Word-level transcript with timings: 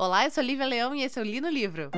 Olá, 0.00 0.26
eu 0.26 0.30
sou 0.30 0.44
Lívia 0.44 0.64
Leão 0.64 0.94
e 0.94 1.02
esse 1.02 1.18
é 1.18 1.22
o 1.22 1.24
Li 1.24 1.40
no 1.40 1.48
Livro. 1.48 1.90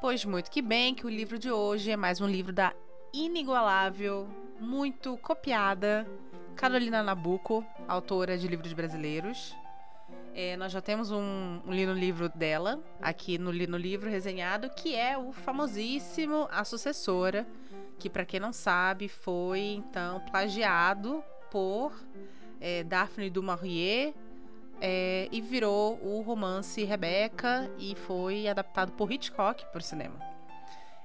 Pois 0.00 0.24
muito 0.24 0.50
que 0.50 0.60
bem 0.60 0.92
que 0.92 1.06
o 1.06 1.08
livro 1.08 1.38
de 1.38 1.48
hoje 1.48 1.92
é 1.92 1.96
mais 1.96 2.20
um 2.20 2.26
livro 2.26 2.52
da 2.52 2.74
inigualável, 3.14 4.28
muito 4.58 5.16
copiada 5.18 6.04
Carolina 6.56 7.00
Nabuco, 7.00 7.64
autora 7.86 8.36
de 8.36 8.48
livros 8.48 8.72
brasileiros. 8.72 9.54
É, 10.34 10.56
nós 10.56 10.72
já 10.72 10.80
temos 10.80 11.12
um, 11.12 11.60
um 11.64 11.72
Li 11.72 11.86
no 11.86 11.94
Livro 11.94 12.28
dela, 12.28 12.82
aqui 13.00 13.38
no 13.38 13.52
Li 13.52 13.68
no 13.68 13.76
Livro 13.76 14.10
resenhado, 14.10 14.68
que 14.70 14.96
é 14.96 15.16
o 15.16 15.30
famosíssimo 15.30 16.48
A 16.50 16.64
Sucessora, 16.64 17.46
que 18.00 18.10
para 18.10 18.24
quem 18.24 18.40
não 18.40 18.52
sabe 18.52 19.08
foi 19.08 19.60
então 19.60 20.18
plagiado 20.28 21.22
por 21.50 21.92
é, 22.60 22.84
Daphne 22.84 23.30
du 23.30 23.42
Maurier 23.42 24.14
é, 24.80 25.28
e 25.32 25.40
virou 25.40 25.98
o 26.02 26.20
romance 26.20 26.82
Rebecca 26.84 27.70
e 27.78 27.94
foi 27.94 28.46
adaptado 28.48 28.92
por 28.92 29.10
Hitchcock 29.10 29.64
para 29.66 29.78
o 29.78 29.82
cinema. 29.82 30.16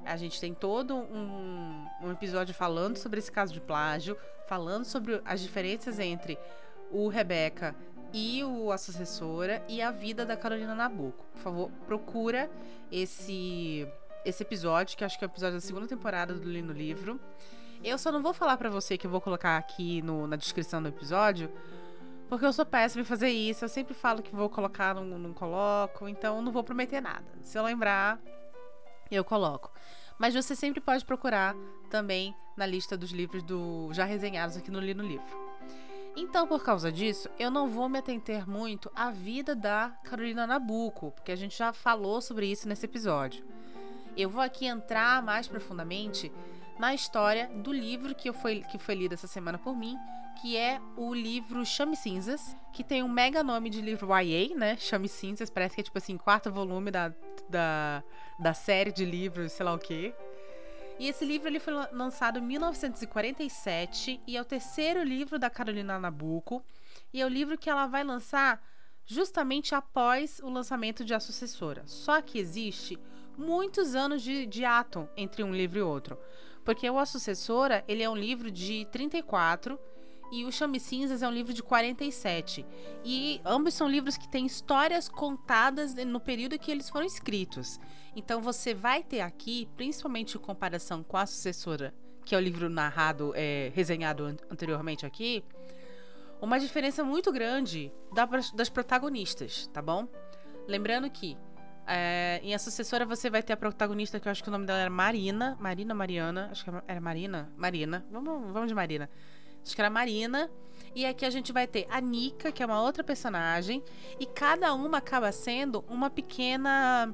A 0.04 0.18
gente 0.18 0.40
tem 0.40 0.54
todo 0.54 0.96
um, 0.96 1.86
um, 2.02 2.12
episódio 2.12 2.54
falando 2.54 2.98
sobre 2.98 3.20
esse 3.20 3.32
caso 3.32 3.54
de 3.54 3.62
plágio, 3.62 4.18
falando 4.48 4.84
sobre 4.84 5.22
as 5.24 5.42
diferenças 5.42 6.00
entre 6.00 6.38
o 6.90 7.08
Rebecca 7.08 7.76
e 8.12 8.44
o 8.44 8.72
A 8.72 8.78
Sucessora 8.78 9.64
e 9.70 9.82
a 9.82 9.92
vida 9.92 10.26
da 10.26 10.36
Carolina 10.36 10.74
Nabuco. 10.74 11.26
Por 11.34 11.40
favor, 11.40 11.72
procura 11.86 12.50
esse 12.92 13.88
esse 14.24 14.44
episódio, 14.44 14.96
que 14.96 15.04
acho 15.04 15.18
que 15.18 15.26
é 15.26 15.28
o 15.28 15.32
episódio 15.32 15.56
da 15.56 15.62
segunda 15.62 15.88
temporada 15.88 16.36
do 16.36 16.48
Lino 16.48 16.72
Livro. 16.72 17.20
Eu 17.84 17.98
só 17.98 18.12
não 18.12 18.22
vou 18.22 18.34
falar 18.34 18.58
para 18.58 18.70
você 18.70 18.98
que 18.98 19.08
eu 19.08 19.12
vou 19.12 19.20
colocar 19.20 19.58
aqui 19.58 20.02
no, 20.04 20.28
na 20.28 20.36
descrição 20.36 20.82
do 20.82 20.90
episódio, 20.90 21.52
porque 22.30 22.46
eu 22.46 22.54
sou 22.54 22.66
péssima 22.66 23.02
em 23.02 23.06
fazer 23.06 23.30
isso. 23.30 23.66
Eu 23.66 23.70
sempre 23.70 23.94
falo 23.94 24.22
que 24.22 24.36
vou 24.36 24.50
colocar, 24.50 24.94
não, 24.94 25.04
não 25.04 25.34
coloco, 25.34 26.08
então 26.08 26.42
não 26.42 26.52
vou 26.52 26.64
prometer 26.64 27.02
nada. 27.02 27.26
Se 27.42 27.58
eu 27.58 27.64
lembrar, 27.64 28.20
eu 29.10 29.24
coloco. 29.24 29.72
Mas 30.20 30.36
você 30.36 30.56
sempre 30.56 30.80
pode 30.80 31.04
procurar 31.04 31.56
também 31.90 32.36
na 32.56 32.68
lista 32.68 32.96
dos 32.96 33.12
livros 33.12 33.42
do 33.42 33.90
já 33.92 34.06
resenhados 34.06 34.56
aqui 34.56 34.70
no 34.70 34.80
Lino 34.80 35.04
Livro. 35.04 35.52
Então, 36.16 36.46
por 36.46 36.64
causa 36.64 36.92
disso, 36.92 37.30
eu 37.40 37.50
não 37.50 37.68
vou 37.68 37.90
me 37.90 37.98
atentar 37.98 38.48
muito 38.48 38.92
à 38.94 39.10
vida 39.10 39.56
da 39.56 39.90
Carolina 40.04 40.46
Nabuco, 40.46 41.12
porque 41.12 41.32
a 41.32 41.36
gente 41.36 41.58
já 41.58 41.74
falou 41.74 42.22
sobre 42.22 42.46
isso 42.46 42.68
nesse 42.68 42.86
episódio. 42.86 43.44
Eu 44.16 44.30
vou 44.30 44.42
aqui 44.42 44.66
entrar 44.66 45.24
mais 45.24 45.48
profundamente 45.48 46.32
na 46.82 46.96
história 46.96 47.48
do 47.48 47.72
livro 47.72 48.16
que, 48.16 48.28
eu 48.28 48.34
foi, 48.34 48.62
que 48.62 48.80
foi 48.80 48.96
lido 48.96 49.14
essa 49.14 49.28
semana 49.28 49.56
por 49.60 49.78
mim, 49.78 49.96
que 50.42 50.58
é 50.58 50.82
o 50.98 51.14
livro 51.14 51.64
Chame 51.64 51.96
Cinzas, 51.96 52.58
que 52.74 52.84
tem 52.84 53.04
um 53.04 53.08
mega 53.08 53.44
nome 53.44 53.70
de 53.70 53.80
livro 53.82 54.08
YA, 54.20 54.56
né? 54.56 54.76
Chame 54.78 55.08
Cinzas, 55.08 55.52
parece 55.52 55.76
que 55.76 55.82
é 55.82 55.84
tipo 55.84 56.00
assim, 56.00 56.18
quarto 56.18 56.52
volume 56.52 56.90
da, 56.90 57.14
da, 57.48 58.04
da 58.40 58.54
série 58.56 58.92
de 58.92 59.06
livros, 59.06 59.52
sei 59.52 59.64
lá 59.64 59.76
o 59.76 59.78
quê. 59.78 60.12
E 60.98 61.08
esse 61.08 61.24
livro 61.24 61.48
ele 61.50 61.60
foi 61.60 61.72
lançado 61.92 62.40
em 62.40 62.42
1947 62.42 64.20
e 64.26 64.36
é 64.36 64.42
o 64.42 64.46
terceiro 64.46 65.04
livro 65.04 65.38
da 65.38 65.52
Carolina 65.52 66.00
Nabuco. 66.00 66.66
E 67.14 67.22
é 67.22 67.26
o 67.28 67.30
livro 67.30 67.60
que 67.60 67.70
ela 67.70 67.86
vai 67.86 68.04
lançar 68.04 68.60
justamente 69.06 69.76
após 69.76 70.40
o 70.40 70.50
lançamento 70.50 71.06
de 71.06 71.14
A 71.14 71.20
Sucessora. 71.20 71.84
Só 71.86 72.20
que 72.24 72.40
existe 72.40 72.98
muitos 73.38 73.94
anos 73.94 74.24
de, 74.24 74.48
de 74.48 74.66
ato 74.66 75.08
entre 75.16 75.44
um 75.44 75.54
livro 75.54 75.78
e 75.78 75.84
outro. 75.84 76.18
Porque 76.64 76.90
o 76.90 77.00
A 77.00 77.06
Sucessora, 77.06 77.84
ele 77.88 78.04
é 78.04 78.10
um 78.10 78.16
livro 78.16 78.52
de 78.52 78.86
34 78.92 79.80
e 80.32 80.46
o 80.46 80.52
Chame 80.52 80.80
Cinzas 80.80 81.22
é 81.22 81.28
um 81.28 81.32
livro 81.32 81.54
de 81.54 81.62
47. 81.62 82.66
E 83.04 83.42
ambos 83.44 83.74
são 83.74 83.90
livros 83.90 84.16
que 84.16 84.30
têm 84.30 84.46
histórias 84.46 85.10
contadas 85.10 85.94
no 85.94 86.20
período 86.20 86.58
que 86.58 86.72
eles 86.72 86.90
foram 86.90 87.06
escritos. 87.06 87.80
Então 88.16 88.42
você 88.42 88.74
vai 88.74 89.04
ter 89.04 89.22
aqui, 89.22 89.68
principalmente 89.76 90.38
em 90.38 90.40
comparação 90.40 91.04
com 91.04 91.18
a 91.18 91.26
sucessora, 91.26 91.94
que 92.26 92.34
é 92.34 92.38
o 92.38 92.42
livro 92.42 92.70
narrado, 92.70 93.34
é, 93.36 93.72
resenhado 93.76 94.26
anteriormente 94.50 95.06
aqui, 95.06 95.44
uma 96.42 96.60
diferença 96.60 97.04
muito 97.04 97.32
grande 97.32 97.92
das 98.56 98.70
protagonistas, 98.70 99.68
tá 99.68 99.82
bom? 99.82 100.08
Lembrando 100.68 101.10
que 101.10 101.38
é, 101.88 102.40
em 102.44 102.54
A 102.54 102.60
Sucessora 102.60 103.06
você 103.06 103.30
vai 103.30 103.42
ter 103.42 103.54
a 103.54 103.58
protagonista, 103.58 104.20
que 104.20 104.28
eu 104.28 104.32
acho 104.32 104.44
que 104.44 104.50
o 104.50 104.52
nome 104.52 104.66
dela 104.66 104.80
era 104.80 104.90
Marina. 104.90 105.58
Marina, 105.60 105.94
Mariana. 105.94 106.50
Acho 106.52 106.66
que 106.66 106.72
era 106.88 107.02
Marina. 107.02 107.52
Marina. 107.58 108.06
Vamos, 108.12 108.52
vamos 108.52 108.68
de 108.68 108.76
Marina. 108.76 109.10
Acho 109.64 109.76
que 109.76 109.82
era 109.82 109.90
Marina. 109.90 110.50
E 110.96 111.06
aqui 111.06 111.26
a 111.26 111.30
gente 111.30 111.52
vai 111.52 111.68
ter 111.68 111.88
a 111.90 112.00
Nika, 112.02 112.52
que 112.52 112.62
é 112.62 112.66
uma 112.66 112.82
outra 112.82 113.04
personagem. 113.04 113.84
E 114.20 114.26
cada 114.26 114.74
uma 114.74 115.00
acaba 115.00 115.32
sendo 115.32 115.84
uma 115.88 116.10
pequena. 116.10 117.14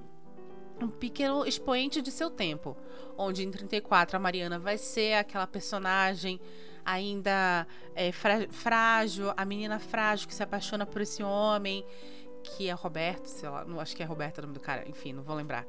Um 0.79 0.89
pequeno 0.89 1.45
expoente 1.45 2.01
de 2.01 2.11
seu 2.11 2.29
tempo. 2.29 2.77
Onde 3.17 3.43
em 3.43 3.49
34 3.49 4.15
a 4.15 4.19
Mariana 4.19 4.59
vai 4.59 4.77
ser 4.77 5.13
aquela 5.13 5.47
personagem 5.47 6.39
ainda 6.85 7.67
é, 7.95 8.11
frágil, 8.13 9.33
a 9.35 9.43
menina 9.43 9.77
frágil 9.77 10.25
que 10.25 10.33
se 10.33 10.41
apaixona 10.41 10.85
por 10.85 11.01
esse 11.01 11.21
homem 11.21 11.83
que 12.51 12.69
é 12.69 12.73
Roberto, 12.73 13.25
sei 13.25 13.49
lá, 13.49 13.65
não 13.65 13.79
acho 13.79 13.95
que 13.95 14.03
é 14.03 14.05
Roberto 14.05 14.39
o 14.39 14.41
nome 14.41 14.53
do 14.53 14.59
cara, 14.59 14.87
enfim, 14.87 15.13
não 15.13 15.23
vou 15.23 15.35
lembrar. 15.35 15.65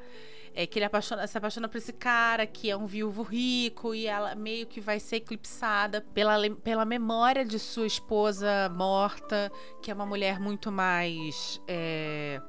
É 0.54 0.66
que 0.66 0.78
ele 0.78 0.86
apaixona, 0.86 1.26
se 1.26 1.36
apaixona 1.38 1.68
por 1.68 1.76
esse 1.78 1.92
cara 1.92 2.46
que 2.46 2.70
é 2.70 2.76
um 2.76 2.86
viúvo 2.86 3.22
rico 3.22 3.94
e 3.94 4.06
ela 4.06 4.34
meio 4.34 4.66
que 4.66 4.80
vai 4.80 4.98
ser 4.98 5.16
eclipsada 5.16 6.00
pela, 6.00 6.34
pela 6.64 6.84
memória 6.84 7.44
de 7.44 7.58
sua 7.58 7.86
esposa 7.86 8.68
morta, 8.70 9.52
que 9.82 9.90
é 9.90 9.94
uma 9.94 10.06
mulher 10.06 10.40
muito 10.40 10.72
mais. 10.72 11.60
É, 11.68 12.40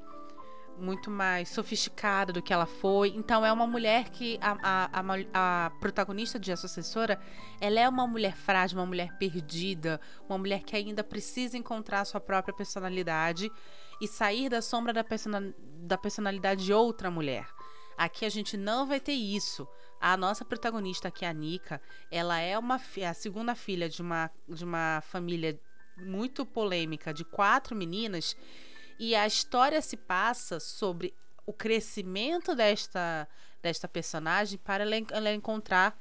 muito 0.79 1.11
mais 1.11 1.49
sofisticada 1.49 2.31
do 2.31 2.41
que 2.41 2.53
ela 2.53 2.65
foi. 2.65 3.09
Então 3.09 3.45
é 3.45 3.51
uma 3.51 3.67
mulher 3.67 4.09
que 4.09 4.39
a, 4.41 4.57
a, 4.61 5.01
a, 5.01 5.65
a, 5.65 5.69
protagonista 5.79 6.39
de 6.39 6.51
A 6.51 6.57
Sucessora, 6.57 7.19
ela 7.59 7.79
é 7.79 7.87
uma 7.87 8.07
mulher 8.07 8.35
frágil, 8.35 8.79
uma 8.79 8.85
mulher 8.85 9.17
perdida, 9.17 9.99
uma 10.27 10.37
mulher 10.37 10.63
que 10.63 10.75
ainda 10.75 11.03
precisa 11.03 11.57
encontrar 11.57 12.05
sua 12.05 12.19
própria 12.19 12.53
personalidade 12.53 13.51
e 14.01 14.07
sair 14.07 14.49
da 14.49 14.61
sombra 14.61 14.93
da, 14.93 15.03
persona, 15.03 15.53
da 15.81 15.97
personalidade 15.97 16.65
de 16.65 16.73
outra 16.73 17.11
mulher. 17.11 17.47
Aqui 17.97 18.25
a 18.25 18.29
gente 18.29 18.55
não 18.55 18.87
vai 18.87 18.99
ter 18.99 19.13
isso. 19.13 19.67
A 19.99 20.15
nossa 20.15 20.45
protagonista 20.45 21.09
aqui, 21.09 21.25
a 21.25 21.33
Nika, 21.33 21.81
ela 22.09 22.39
é 22.39 22.57
uma 22.57 22.79
a 23.05 23.13
segunda 23.13 23.53
filha 23.53 23.89
de 23.89 24.01
uma, 24.01 24.31
de 24.47 24.63
uma 24.63 25.01
família 25.01 25.59
muito 25.97 26.45
polêmica 26.45 27.13
de 27.13 27.25
quatro 27.25 27.75
meninas 27.75 28.37
e 28.99 29.15
a 29.15 29.25
história 29.25 29.81
se 29.81 29.95
passa 29.95 30.59
sobre 30.59 31.15
o 31.45 31.53
crescimento 31.53 32.53
desta, 32.53 33.27
desta 33.61 33.87
personagem 33.87 34.59
para 34.59 34.83
ela, 34.83 34.95
ela 35.11 35.33
encontrar 35.33 35.97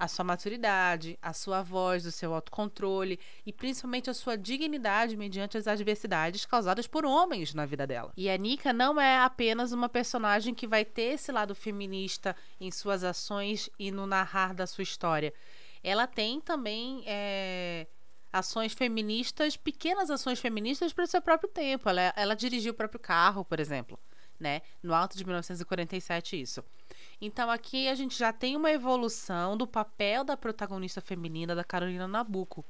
a 0.00 0.08
sua 0.08 0.24
maturidade, 0.24 1.18
a 1.20 1.34
sua 1.34 1.62
voz, 1.62 2.06
o 2.06 2.10
seu 2.10 2.34
autocontrole 2.34 3.20
e 3.44 3.52
principalmente 3.52 4.08
a 4.08 4.14
sua 4.14 4.36
dignidade 4.36 5.14
mediante 5.14 5.58
as 5.58 5.66
adversidades 5.66 6.46
causadas 6.46 6.86
por 6.86 7.04
homens 7.04 7.52
na 7.52 7.66
vida 7.66 7.86
dela. 7.86 8.10
E 8.16 8.30
a 8.30 8.36
Nika 8.36 8.72
não 8.72 8.98
é 8.98 9.18
apenas 9.18 9.72
uma 9.72 9.90
personagem 9.90 10.54
que 10.54 10.66
vai 10.66 10.86
ter 10.86 11.14
esse 11.14 11.30
lado 11.30 11.54
feminista 11.54 12.34
em 12.58 12.70
suas 12.70 13.04
ações 13.04 13.68
e 13.78 13.90
no 13.92 14.06
narrar 14.06 14.54
da 14.54 14.66
sua 14.66 14.82
história. 14.82 15.34
Ela 15.84 16.06
tem 16.06 16.40
também 16.40 17.04
é, 17.06 17.86
ações 18.32 18.72
feministas, 18.72 19.56
pequenas 19.56 20.10
ações 20.10 20.38
feministas 20.38 20.92
para 20.92 21.04
o 21.04 21.06
seu 21.06 21.20
próprio 21.20 21.48
tempo. 21.48 21.88
Ela, 21.88 22.12
ela 22.16 22.34
dirigiu 22.34 22.72
o 22.72 22.76
próprio 22.76 23.00
carro, 23.00 23.44
por 23.44 23.58
exemplo, 23.58 23.98
né? 24.38 24.62
No 24.82 24.94
alto 24.94 25.16
de 25.16 25.24
1947, 25.24 26.40
isso. 26.40 26.64
Então 27.20 27.50
aqui 27.50 27.88
a 27.88 27.94
gente 27.94 28.18
já 28.18 28.32
tem 28.32 28.56
uma 28.56 28.70
evolução 28.70 29.56
do 29.56 29.66
papel 29.66 30.24
da 30.24 30.36
protagonista 30.36 31.00
feminina 31.00 31.54
da 31.54 31.64
Carolina 31.64 32.08
Nabuco. 32.08 32.64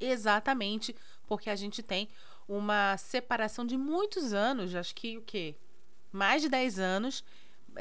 Exatamente 0.00 0.94
porque 1.26 1.50
a 1.50 1.56
gente 1.56 1.82
tem 1.82 2.08
uma 2.48 2.96
separação 2.96 3.64
de 3.64 3.76
muitos 3.76 4.32
anos, 4.32 4.74
acho 4.74 4.94
que 4.94 5.16
o 5.16 5.22
quê? 5.22 5.54
Mais 6.12 6.42
de 6.42 6.48
10 6.48 6.78
anos, 6.78 7.24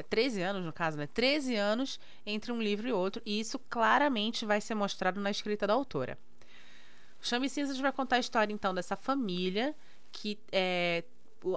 13 0.09 0.41
é, 0.41 0.45
anos 0.45 0.65
no 0.65 0.73
caso, 0.73 0.97
né? 0.97 1.07
13 1.07 1.55
anos 1.55 1.99
entre 2.25 2.51
um 2.51 2.61
livro 2.61 2.87
e 2.87 2.91
outro, 2.91 3.21
e 3.25 3.39
isso 3.39 3.59
claramente 3.69 4.45
vai 4.45 4.59
ser 4.59 4.73
mostrado 4.73 5.19
na 5.19 5.29
escrita 5.29 5.67
da 5.67 5.73
autora. 5.73 6.17
Chame 7.23 7.49
Cinzas 7.49 7.79
vai 7.79 7.91
contar 7.91 8.17
a 8.17 8.19
história 8.19 8.53
então 8.53 8.73
dessa 8.73 8.97
família 8.97 9.73
que 10.11 10.37
é 10.51 11.03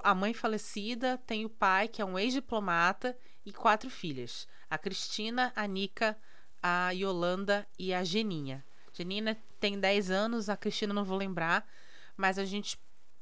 a 0.03 0.15
mãe 0.15 0.33
falecida 0.33 1.19
tem 1.27 1.45
o 1.45 1.51
pai 1.51 1.89
que 1.89 2.01
é 2.01 2.05
um 2.05 2.19
ex-diplomata 2.19 3.17
e 3.45 3.53
quatro 3.53 3.91
filhas: 3.91 4.49
a 4.71 4.79
Cristina, 4.79 5.53
a 5.55 5.67
Nica, 5.67 6.17
a 6.63 6.91
Yolanda 6.91 7.67
e 7.79 7.93
a 7.93 8.03
Geninha. 8.03 8.65
Geninha 8.93 9.37
tem 9.61 9.79
10 9.79 10.11
anos, 10.11 10.49
a 10.49 10.57
Cristina 10.57 10.95
não 10.95 11.05
vou 11.05 11.19
lembrar, 11.19 11.69
mas 12.17 12.39
a 12.39 12.45
gente 12.45 12.79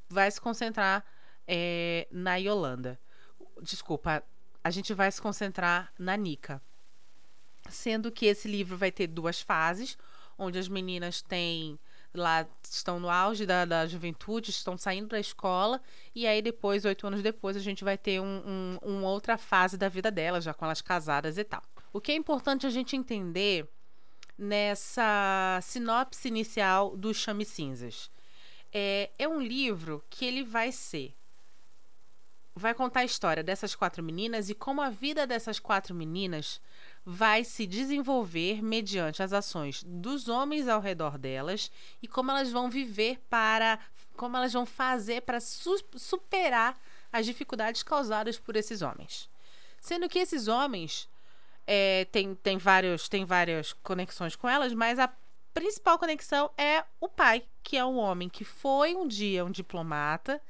vai 0.09 0.31
se 0.31 0.41
concentrar 0.41 1.05
é, 1.47 2.07
na 2.11 2.37
Yolanda. 2.37 2.99
Desculpa, 3.61 4.23
a 4.63 4.71
gente 4.71 4.95
vai 4.95 5.11
se 5.11 5.21
concentrar 5.21 5.93
na 5.99 6.17
Nica. 6.17 6.63
Sendo 7.69 8.13
que 8.13 8.27
esse 8.27 8.47
livro 8.47 8.77
vai 8.77 8.93
ter 8.93 9.07
duas 9.07 9.41
fases, 9.41 9.99
onde 10.39 10.59
as 10.59 10.69
meninas 10.69 11.23
têm 11.23 11.79
lá 12.15 12.47
estão 12.63 13.01
no 13.01 13.11
auge 13.11 13.45
da, 13.45 13.65
da 13.65 13.87
juventude, 13.87 14.51
estão 14.51 14.79
saindo 14.79 15.09
da 15.09 15.19
escola, 15.19 15.81
e 16.15 16.27
aí 16.27 16.41
depois, 16.41 16.85
oito 16.85 17.07
anos 17.07 17.23
depois, 17.23 17.57
a 17.57 17.61
gente 17.61 17.83
vai 17.83 17.99
ter 17.99 18.21
um, 18.21 18.43
um, 18.47 18.79
uma 18.83 19.09
outra 19.09 19.37
fase 19.37 19.77
da 19.77 19.89
vida 19.89 20.11
delas, 20.11 20.45
já 20.45 20.55
com 20.55 20.65
elas 20.65 20.81
casadas 20.81 21.37
e 21.39 21.45
tal. 21.45 21.63
O 21.93 22.01
que 22.01 22.13
é 22.13 22.15
importante 22.15 22.67
a 22.67 22.71
gente 22.71 22.97
entender 22.97 23.69
nessa 24.39 25.59
sinopse 25.63 26.29
inicial 26.29 26.97
do 26.97 27.13
Chame 27.13 27.45
Cinzas? 27.45 28.11
É, 28.73 29.11
é 29.19 29.29
um 29.29 29.41
livro 29.41 30.05
que 30.11 30.25
ele 30.25 30.43
vai 30.43 30.73
ser 30.73 31.15
vai 32.57 32.73
contar 32.73 33.01
a 33.01 33.05
história 33.05 33.43
dessas 33.43 33.75
quatro 33.75 34.03
meninas 34.03 34.49
e 34.49 34.55
como 34.55 34.81
a 34.81 34.89
vida 34.89 35.27
dessas 35.27 35.59
quatro 35.59 35.95
meninas 35.95 36.61
vai 37.05 37.45
se 37.45 37.67
desenvolver 37.67 38.63
mediante 38.63 39.23
as 39.23 39.33
ações 39.33 39.83
dos 39.85 40.29
homens 40.29 40.67
ao 40.69 40.81
redor 40.81 41.19
delas 41.19 41.71
e 42.03 42.09
como 42.09 42.31
elas 42.31 42.51
vão 42.51 42.71
viver 42.71 43.21
para. 43.29 43.79
como 44.17 44.37
elas 44.37 44.53
vão 44.53 44.65
fazer 44.65 45.23
para 45.23 45.41
su 45.41 45.77
superar 45.97 46.79
as 47.13 47.27
dificuldades 47.27 47.83
causadas 47.83 48.39
por 48.39 48.57
esses 48.57 48.81
homens. 48.81 49.29
Sendo 49.81 50.09
que 50.09 50.19
esses 50.19 50.49
homens 50.49 51.09
é, 51.67 52.07
tem, 52.07 52.35
tem, 52.35 52.57
vários, 52.57 53.09
tem 53.09 53.25
várias 53.25 53.73
conexões 53.73 54.35
com 54.35 54.49
elas, 54.49 54.73
mas 54.73 54.99
a 54.99 55.13
principal 55.53 55.99
conexão 55.99 56.51
é 56.57 56.85
o 57.01 57.09
pai, 57.09 57.45
que 57.63 57.77
é 57.77 57.85
um 57.85 57.99
homem 57.99 58.29
que 58.29 58.45
foi 58.45 58.95
um 58.95 59.07
dia 59.07 59.45
um 59.45 59.51
diplomata. 59.51 60.41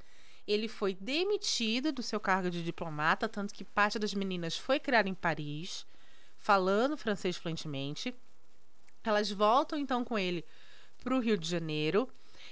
Ele 0.46 0.68
foi 0.68 0.94
demitido 0.94 1.90
do 1.90 2.02
seu 2.02 2.20
cargo 2.20 2.50
de 2.50 2.62
diplomata, 2.62 3.28
tanto 3.28 3.52
que 3.52 3.64
parte 3.64 3.98
das 3.98 4.14
meninas 4.14 4.56
foi 4.56 4.78
criada 4.78 5.08
em 5.08 5.14
Paris 5.14 5.84
falando 6.44 6.94
francês 6.94 7.38
fluentemente. 7.38 8.14
Elas 9.02 9.30
voltam 9.30 9.78
então 9.78 10.04
com 10.04 10.18
ele 10.18 10.44
para 11.02 11.16
o 11.16 11.18
Rio 11.18 11.38
de 11.38 11.48
Janeiro. 11.48 12.06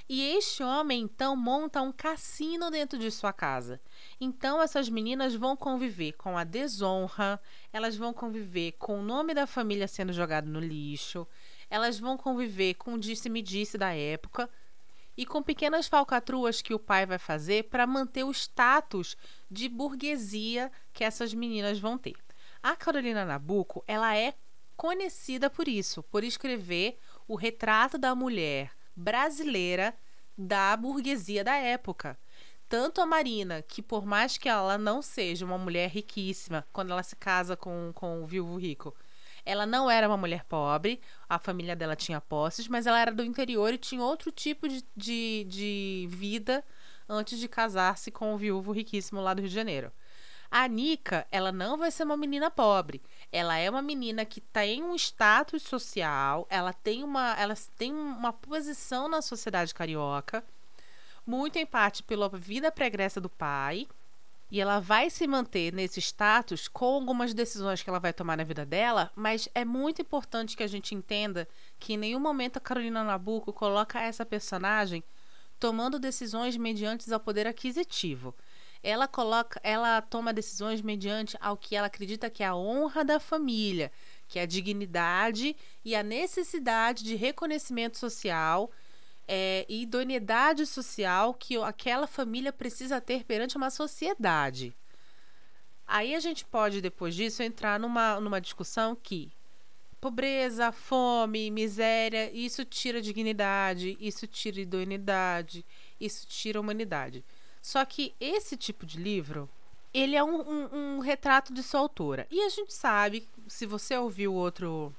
E 0.08 0.34
este 0.34 0.62
homem 0.62 1.02
então 1.02 1.36
monta 1.36 1.82
um 1.82 1.92
cassino 1.92 2.70
dentro 2.70 2.98
de 2.98 3.10
sua 3.10 3.34
casa. 3.34 3.78
Então 4.18 4.62
essas 4.62 4.88
meninas 4.88 5.34
vão 5.34 5.54
conviver 5.54 6.12
com 6.12 6.38
a 6.38 6.42
desonra, 6.42 7.38
elas 7.70 7.94
vão 7.94 8.14
conviver 8.14 8.72
com 8.78 8.98
o 8.98 9.02
nome 9.02 9.34
da 9.34 9.46
família 9.46 9.86
sendo 9.86 10.12
jogado 10.12 10.48
no 10.48 10.58
lixo, 10.58 11.28
elas 11.68 11.98
vão 11.98 12.16
conviver 12.16 12.74
com 12.74 12.94
o 12.94 12.98
disse-me-disse 12.98 13.76
da 13.76 13.94
época 13.94 14.48
e 15.14 15.26
com 15.26 15.42
pequenas 15.42 15.86
falcatruas 15.86 16.62
que 16.62 16.72
o 16.72 16.78
pai 16.78 17.04
vai 17.04 17.18
fazer 17.18 17.64
para 17.64 17.86
manter 17.86 18.24
o 18.24 18.30
status 18.30 19.18
de 19.50 19.68
burguesia 19.68 20.72
que 20.94 21.04
essas 21.04 21.34
meninas 21.34 21.78
vão 21.78 21.98
ter. 21.98 22.16
A 22.62 22.76
Carolina 22.76 23.25
Nabuco, 23.25 23.82
ela 23.88 24.17
é 24.17 24.35
conhecida 24.76 25.50
por 25.50 25.67
isso, 25.67 26.03
por 26.05 26.23
escrever 26.23 26.97
o 27.26 27.35
retrato 27.35 27.99
da 27.99 28.14
mulher 28.14 28.70
brasileira 28.94 29.93
da 30.38 30.76
burguesia 30.76 31.43
da 31.43 31.56
época. 31.56 32.17
Tanto 32.69 33.00
a 33.00 33.06
Marina, 33.06 33.62
que 33.62 33.82
por 33.82 34.06
mais 34.06 34.38
que 34.38 34.49
ela 34.49 34.79
não 34.79 35.03
seja 35.03 35.44
uma 35.44 35.59
mulher 35.59 35.91
riquíssima, 35.91 36.64
quando 36.73 36.93
ela 36.93 37.03
se 37.03 37.17
casa 37.17 37.56
com, 37.56 37.91
com 37.94 38.23
o 38.23 38.26
viúvo 38.26 38.56
rico, 38.56 38.94
ela 39.44 39.67
não 39.67 39.91
era 39.91 40.06
uma 40.09 40.17
mulher 40.17 40.44
pobre, 40.44 41.00
a 41.29 41.38
família 41.38 41.75
dela 41.75 41.97
tinha 41.97 42.20
posses, 42.20 42.69
mas 42.69 42.87
ela 42.87 43.00
era 43.00 43.12
do 43.12 43.25
interior 43.25 43.75
e 43.75 43.79
tinha 43.79 44.03
outro 44.03 44.31
tipo 44.31 44.69
de, 44.69 44.85
de, 44.97 45.44
de 45.49 46.06
vida 46.09 46.64
antes 47.09 47.38
de 47.38 47.49
casar-se 47.49 48.11
com 48.11 48.32
o 48.32 48.38
viúvo 48.38 48.70
riquíssimo 48.70 49.20
lá 49.20 49.35
do 49.35 49.41
Rio 49.41 49.49
de 49.49 49.55
Janeiro. 49.55 49.93
A 50.54 50.69
Nika, 50.69 51.26
ela 51.32 51.50
não 51.50 51.78
vai 51.78 51.90
ser 51.90 52.02
uma 52.02 52.14
menina 52.14 52.50
pobre. 52.50 53.00
Ela 53.32 53.56
é 53.56 53.70
uma 53.70 53.81
menina 53.81 54.22
que 54.26 54.38
tem 54.38 54.82
um 54.82 54.94
status 54.94 55.62
social, 55.62 56.46
ela 56.50 56.75
tem 56.75 57.02
uma, 57.02 57.34
ela 57.38 57.54
tem 57.78 57.90
uma 57.90 58.34
posição 58.34 59.08
na 59.08 59.22
sociedade 59.22 59.72
carioca, 59.72 60.44
muito 61.26 61.56
em 61.56 61.64
parte 61.64 62.02
pela 62.02 62.28
vida 62.28 62.70
pregressa 62.70 63.19
do 63.19 63.31
pai. 63.31 63.88
E 64.50 64.60
ela 64.60 64.78
vai 64.78 65.08
se 65.08 65.26
manter 65.26 65.72
nesse 65.72 66.02
status 66.02 66.69
com 66.69 66.96
algumas 66.96 67.32
decisões 67.32 67.82
que 67.82 67.88
ela 67.88 67.99
vai 67.99 68.12
tomar 68.12 68.37
na 68.37 68.44
vida 68.44 68.66
dela, 68.66 69.10
mas 69.16 69.49
é 69.54 69.64
muito 69.64 70.02
importante 70.02 70.54
que 70.54 70.62
a 70.62 70.66
gente 70.66 70.94
entenda 70.94 71.49
que 71.81 71.94
em 71.94 71.96
nenhum 71.96 72.20
momento 72.20 72.58
a 72.58 72.60
Carolina 72.60 73.02
Nabuco 73.02 73.54
coloca 73.54 73.99
essa 73.99 74.26
personagem 74.26 75.02
tomando 75.58 75.99
decisões 75.99 76.58
mediante 76.58 77.10
ao 77.10 77.19
poder 77.19 77.46
aquisitivo 77.46 78.34
ela 78.82 79.06
coloca, 79.06 79.61
ela 79.62 80.00
toma 80.02 80.32
decisões 80.32 80.82
mediante 80.82 81.37
ao 81.40 81.56
que 81.56 81.76
ela 81.76 81.87
acredita 81.87 82.29
que 82.29 82.43
é 82.43 82.46
a 82.46 82.56
honra 82.56 83.05
da 83.05 83.20
família, 83.20 83.93
que 84.29 84.38
é 84.38 84.43
a 84.43 84.46
dignidade 84.46 85.55
e 85.84 85.94
a 85.94 86.02
necessidade 86.02 87.05
de 87.05 87.14
reconhecimento 87.14 87.96
social 87.96 88.70
é, 89.29 89.64
e 89.69 89.82
idoneidade 89.82 90.67
social 90.67 91.32
que 91.34 91.56
aquela 91.58 92.06
família 92.06 92.52
precisa 92.52 93.00
ter 93.00 93.25
perante 93.25 93.56
uma 93.56 93.70
sociedade. 93.70 94.75
Aí 95.87 96.14
a 96.14 96.20
gente 96.20 96.44
pode, 96.44 96.81
depois 96.81 97.14
disso, 97.14 97.43
entrar 97.43 97.78
numa, 97.78 98.19
numa 98.20 98.40
discussão 98.40 98.96
que 98.96 99.31
pobreza, 100.00 100.73
fome, 100.73 101.50
miséria, 101.50 102.31
isso 102.32 102.64
tira 102.64 103.00
dignidade, 103.00 103.96
isso 104.00 104.26
tira 104.26 104.61
idoneidade, 104.61 105.64
isso 106.00 106.26
tira 106.26 106.61
humanidade. 106.61 107.25
Só 107.62 107.85
que 107.85 108.12
esse 108.19 108.56
tipo 108.56 108.85
de 108.85 108.99
livro, 108.99 109.49
ele 109.94 110.17
é 110.17 110.25
um, 110.25 110.41
um, 110.41 110.97
um, 110.97 110.99
retrato 110.99 111.55
de 111.55 111.62
sua 111.62 111.79
autora. 111.79 112.26
E 112.29 112.43
a 112.43 112.49
gente 112.49 112.75
sabe, 112.75 113.29
se 113.47 113.64
você 113.67 113.97
ouviu 113.97 114.35
o 114.35 114.37
outro, 114.37 114.93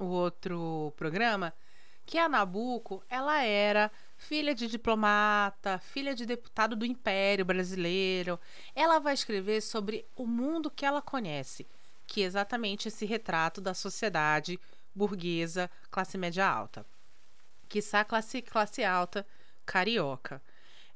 o 0.00 0.06
outro 0.06 0.92
programa, 0.96 1.54
que 2.04 2.18
a 2.18 2.28
Nabucco, 2.28 3.04
ela 3.08 3.40
era 3.44 3.88
filha 4.16 4.52
de 4.52 4.66
diplomata, 4.66 5.78
filha 5.78 6.12
de 6.12 6.26
deputado 6.26 6.74
do 6.74 6.84
Império 6.84 7.44
Brasileiro. 7.44 8.38
Ela 8.74 8.98
vai 8.98 9.14
escrever 9.14 9.60
sobre 9.60 10.04
o 10.16 10.26
mundo 10.26 10.72
que 10.72 10.84
ela 10.84 11.00
conhece, 11.00 11.68
que 12.04 12.22
é 12.22 12.26
exatamente 12.26 12.88
esse 12.88 13.06
retrato 13.06 13.60
da 13.60 13.74
sociedade 13.74 14.58
burguesa, 14.92 15.70
classe 15.88 16.18
média 16.18 16.44
alta. 16.48 16.84
Que 17.68 17.78
a 17.92 18.04
classe, 18.04 18.42
classe 18.42 18.82
alta 18.82 19.24
carioca 19.64 20.42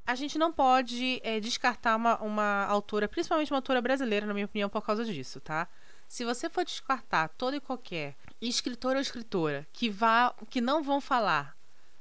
a 0.07 0.15
gente 0.15 0.39
não 0.39 0.53
pode 0.53 1.21
é, 1.25 1.41
descartar 1.41 1.97
uma, 1.97 2.19
uma 2.19 2.65
autora, 2.67 3.09
principalmente 3.09 3.51
uma 3.51 3.59
autora 3.59 3.83
brasileira, 3.83 4.25
na 4.25 4.33
minha 4.33 4.47
opinião, 4.47 4.69
por 4.69 4.83
causa 4.83 5.05
disso, 5.05 5.41
tá? 5.41 5.69
Se 6.09 6.25
você 6.25 6.49
for 6.49 6.65
descartar 6.65 7.29
toda 7.31 7.57
e 7.57 7.61
qualquer 7.61 8.15
escritor 8.41 8.95
ou 8.95 9.03
escritora 9.03 9.67
que 9.73 9.91
vá, 9.91 10.33
que 10.49 10.61
não 10.61 10.83
vão 10.83 11.01
falar 11.01 11.57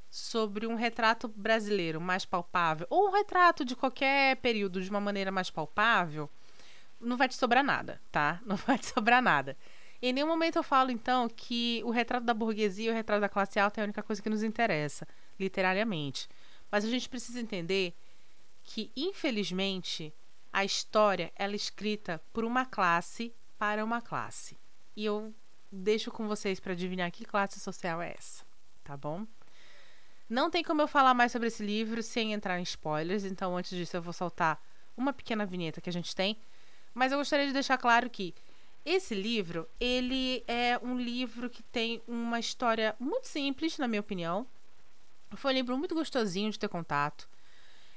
sobre 0.10 0.68
um 0.68 0.76
retrato 0.76 1.28
brasileiro 1.28 2.00
mais 2.00 2.24
palpável, 2.24 2.86
ou 2.90 3.10
um 3.10 3.12
retrato 3.12 3.66
de 3.66 3.76
qualquer 3.76 4.38
período 4.38 4.82
de 4.82 4.90
uma 4.90 5.02
maneira 5.02 5.32
mais 5.32 5.50
palpável, 5.50 6.30
não 7.02 7.18
vai 7.18 7.28
te 7.28 7.36
sobrar 7.36 7.64
nada, 7.64 8.00
tá? 8.12 8.40
Não 8.46 8.56
vai 8.56 8.78
te 8.78 8.86
sobrar 8.86 9.22
nada. 9.22 9.58
Em 10.02 10.14
nenhum 10.14 10.28
momento 10.28 10.58
eu 10.58 10.64
falo, 10.64 10.92
então, 10.92 11.28
que 11.28 11.82
o 11.84 11.90
retrato 11.90 12.26
da 12.26 12.34
burguesia 12.34 12.92
o 12.92 12.94
retrato 12.94 13.22
da 13.22 13.30
classe 13.30 13.60
alta 13.60 13.82
é 13.82 13.84
a 13.84 13.86
única 13.86 14.04
coisa 14.04 14.22
que 14.22 14.30
nos 14.30 14.44
interessa, 14.44 15.08
literariamente. 15.40 16.30
Mas 16.76 16.84
a 16.84 16.90
gente 16.90 17.08
precisa 17.08 17.40
entender 17.40 17.94
que, 18.62 18.92
infelizmente, 18.98 20.14
a 20.52 20.66
história 20.66 21.32
ela 21.38 21.54
é 21.54 21.56
escrita 21.56 22.22
por 22.34 22.44
uma 22.44 22.66
classe 22.66 23.34
para 23.58 23.82
uma 23.82 24.02
classe. 24.02 24.58
E 24.94 25.06
eu 25.06 25.34
deixo 25.72 26.12
com 26.12 26.28
vocês 26.28 26.60
para 26.60 26.74
adivinhar 26.74 27.10
que 27.14 27.24
classe 27.24 27.62
social 27.62 28.02
é 28.02 28.14
essa, 28.18 28.44
tá 28.84 28.98
bom? 28.98 29.26
Não 30.30 30.52
tem 30.52 30.66
como 30.66 30.82
eu 30.82 30.88
falar 30.90 31.14
mais 31.14 31.32
sobre 31.32 31.48
esse 31.48 31.64
livro 31.64 32.04
sem 32.04 32.34
entrar 32.34 32.60
em 32.60 32.64
spoilers, 32.64 33.24
então 33.24 33.56
antes 33.56 33.72
disso 33.72 33.96
eu 33.96 34.02
vou 34.02 34.12
soltar 34.12 34.62
uma 34.98 35.14
pequena 35.14 35.46
vinheta 35.46 35.80
que 35.80 35.90
a 35.90 35.94
gente 35.94 36.14
tem, 36.14 36.38
mas 36.94 37.14
eu 37.14 37.18
gostaria 37.18 37.48
de 37.48 37.54
deixar 37.54 37.78
claro 37.78 38.10
que 38.10 38.36
esse 38.84 39.16
livro, 39.16 39.66
ele 39.80 40.44
é 40.46 40.78
um 40.84 41.00
livro 41.00 41.50
que 41.50 41.64
tem 41.64 42.02
uma 42.06 42.38
história 42.38 42.94
muito 43.00 43.30
simples, 43.30 43.78
na 43.78 43.88
minha 43.88 44.02
opinião, 44.02 44.46
foi 45.36 45.52
um 45.52 45.56
livro 45.56 45.78
muito 45.78 45.96
gostosinho 45.96 46.52
de 46.52 46.60
ter 46.60 46.68
contato. 46.68 47.28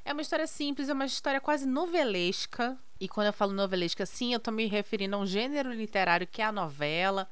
É 0.05 0.13
uma 0.13 0.23
história 0.23 0.47
simples, 0.47 0.89
é 0.89 0.93
uma 0.93 1.05
história 1.05 1.41
quase 1.41 1.67
novelesca. 1.67 2.79
E 2.99 3.09
quando 3.09 3.27
eu 3.27 3.33
falo 3.33 3.53
novelesca, 3.53 4.07
sim, 4.07 4.33
eu 4.33 4.39
estou 4.39 4.53
me 4.53 4.67
referindo 4.67 5.17
a 5.17 5.19
um 5.19 5.27
gênero 5.27 5.73
literário 5.73 6.27
que 6.27 6.41
é 6.41 6.47
a 6.47 6.53
novela, 6.53 7.29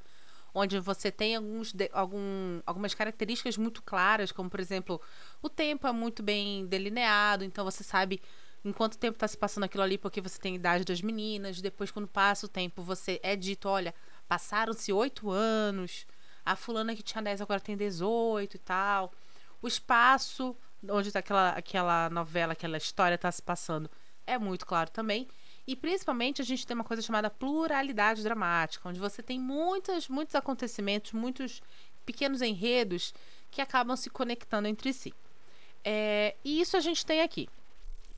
onde 0.54 0.78
você 0.78 1.10
tem 1.10 1.36
alguns, 1.36 1.72
algum, 1.92 2.60
algumas 2.66 2.94
características 2.94 3.56
muito 3.56 3.82
claras, 3.82 4.30
como 4.30 4.50
por 4.50 4.60
exemplo, 4.60 5.00
o 5.42 5.48
tempo 5.48 5.86
é 5.86 5.92
muito 5.92 6.22
bem 6.22 6.66
delineado, 6.66 7.44
então 7.44 7.64
você 7.64 7.82
sabe 7.82 8.20
em 8.64 8.72
quanto 8.72 8.98
tempo 8.98 9.16
está 9.16 9.26
se 9.26 9.38
passando 9.38 9.64
aquilo 9.64 9.82
ali, 9.82 9.96
porque 9.96 10.20
você 10.20 10.38
tem 10.38 10.52
a 10.52 10.56
idade 10.56 10.84
das 10.84 11.00
meninas. 11.00 11.60
Depois, 11.60 11.90
quando 11.90 12.08
passa 12.08 12.46
o 12.46 12.48
tempo, 12.48 12.82
você 12.82 13.20
é 13.22 13.36
dito: 13.36 13.68
olha, 13.68 13.94
passaram-se 14.28 14.92
oito 14.92 15.30
anos, 15.30 16.06
a 16.44 16.56
fulana 16.56 16.94
que 16.94 17.02
tinha 17.02 17.22
10 17.22 17.40
agora 17.40 17.60
tem 17.60 17.76
18 17.76 18.54
e 18.54 18.58
tal 18.58 19.12
o 19.62 19.68
espaço 19.68 20.56
onde 20.88 21.10
tá 21.10 21.18
aquela, 21.18 21.50
aquela 21.50 22.10
novela, 22.10 22.52
aquela 22.52 22.76
história 22.76 23.14
está 23.14 23.30
se 23.30 23.42
passando 23.42 23.90
é 24.26 24.38
muito 24.38 24.66
claro 24.66 24.90
também. 24.90 25.28
E 25.66 25.74
principalmente 25.74 26.42
a 26.42 26.44
gente 26.44 26.66
tem 26.66 26.74
uma 26.74 26.84
coisa 26.84 27.02
chamada 27.02 27.30
pluralidade 27.30 28.22
dramática, 28.22 28.88
onde 28.88 29.00
você 29.00 29.22
tem 29.22 29.38
muitos, 29.38 30.08
muitos 30.08 30.34
acontecimentos, 30.34 31.12
muitos 31.12 31.62
pequenos 32.04 32.42
enredos 32.42 33.14
que 33.50 33.60
acabam 33.60 33.96
se 33.96 34.10
conectando 34.10 34.68
entre 34.68 34.92
si. 34.92 35.14
É, 35.84 36.34
e 36.44 36.60
isso 36.60 36.76
a 36.76 36.80
gente 36.80 37.04
tem 37.06 37.22
aqui. 37.22 37.48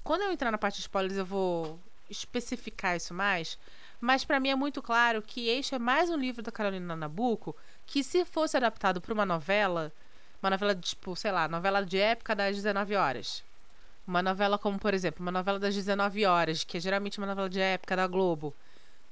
Quando 0.02 0.22
eu 0.22 0.32
entrar 0.32 0.50
na 0.50 0.58
parte 0.58 0.76
de 0.76 0.82
spoilers, 0.82 1.16
eu 1.16 1.24
vou 1.24 1.78
especificar 2.08 2.96
isso 2.96 3.12
mais. 3.12 3.58
Mas 4.00 4.24
para 4.24 4.40
mim 4.40 4.50
é 4.50 4.54
muito 4.54 4.80
claro 4.82 5.20
que 5.22 5.48
este 5.48 5.74
é 5.74 5.78
mais 5.78 6.08
um 6.08 6.16
livro 6.16 6.42
da 6.42 6.52
Carolina 6.52 6.96
Nabuco 6.96 7.56
que, 7.86 8.02
se 8.02 8.24
fosse 8.24 8.56
adaptado 8.56 9.00
para 9.00 9.12
uma 9.12 9.26
novela, 9.26 9.92
uma 10.42 10.50
novela 10.50 10.74
de, 10.74 10.82
tipo, 10.82 11.14
sei 11.16 11.32
lá, 11.32 11.48
novela 11.48 11.84
de 11.84 11.98
época 11.98 12.34
das 12.34 12.56
19 12.56 12.94
horas. 12.96 13.44
Uma 14.06 14.22
novela 14.22 14.58
como, 14.58 14.78
por 14.78 14.94
exemplo, 14.94 15.22
uma 15.22 15.32
novela 15.32 15.58
das 15.58 15.74
19 15.74 16.24
horas, 16.24 16.64
que 16.64 16.76
é 16.78 16.80
geralmente 16.80 17.18
uma 17.18 17.26
novela 17.26 17.48
de 17.48 17.60
época 17.60 17.96
da 17.96 18.06
Globo. 18.06 18.54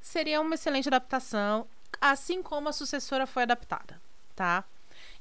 Seria 0.01 0.41
uma 0.41 0.55
excelente 0.55 0.89
adaptação, 0.89 1.67
assim 2.01 2.43
como 2.43 2.69
a 2.69 2.73
sucessora 2.73 3.27
foi 3.27 3.43
adaptada, 3.43 4.01
tá? 4.35 4.65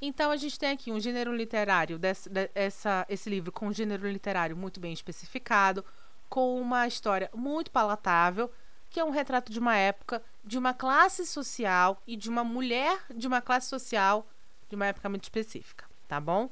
Então 0.02 0.32
a 0.32 0.38
gente 0.38 0.60
tem 0.60 0.70
aqui 0.70 0.92
um 0.92 1.00
gênero 1.00 1.36
literário, 1.36 1.98
desse, 1.98 2.30
dessa, 2.30 3.06
esse 3.10 3.30
livro 3.30 3.52
com 3.52 3.68
um 3.68 3.74
gênero 3.74 4.10
literário 4.10 4.56
muito 4.56 4.80
bem 4.80 4.94
especificado, 4.94 5.84
com 6.30 6.60
uma 6.60 6.88
história 6.88 7.30
muito 7.34 7.72
palatável, 7.72 8.52
que 8.90 9.00
é 9.00 9.04
um 9.04 9.10
retrato 9.10 9.52
de 9.52 9.60
uma 9.60 9.76
época, 9.76 10.22
de 10.44 10.58
uma 10.58 10.74
classe 10.74 11.26
social 11.26 12.02
e 12.06 12.16
de 12.16 12.30
uma 12.30 12.44
mulher 12.44 13.00
de 13.14 13.28
uma 13.28 13.42
classe 13.42 13.68
social 13.68 14.28
de 14.70 14.76
uma 14.76 14.86
época 14.86 15.10
muito 15.10 15.24
específica, 15.24 15.86
tá 16.08 16.20
bom? 16.20 16.50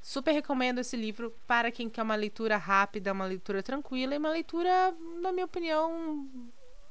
Super 0.00 0.32
recomendo 0.32 0.78
esse 0.78 0.96
livro 0.96 1.34
para 1.46 1.72
quem 1.72 1.90
quer 1.90 2.02
uma 2.02 2.14
leitura 2.14 2.56
rápida, 2.56 3.12
uma 3.12 3.26
leitura 3.26 3.62
tranquila 3.62 4.14
e 4.14 4.18
uma 4.18 4.30
leitura, 4.30 4.94
na 5.20 5.32
minha 5.32 5.46
opinião, 5.46 6.28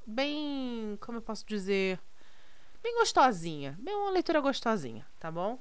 bem. 0.06 0.98
Como 1.00 1.18
eu 1.18 1.22
posso 1.22 1.46
dizer? 1.46 2.00
Bem 2.84 2.94
gostosinha. 3.00 3.78
Bem 3.80 3.96
uma 3.96 4.12
leitura 4.12 4.42
gostosinha, 4.42 5.06
tá 5.20 5.32
bom? 5.32 5.58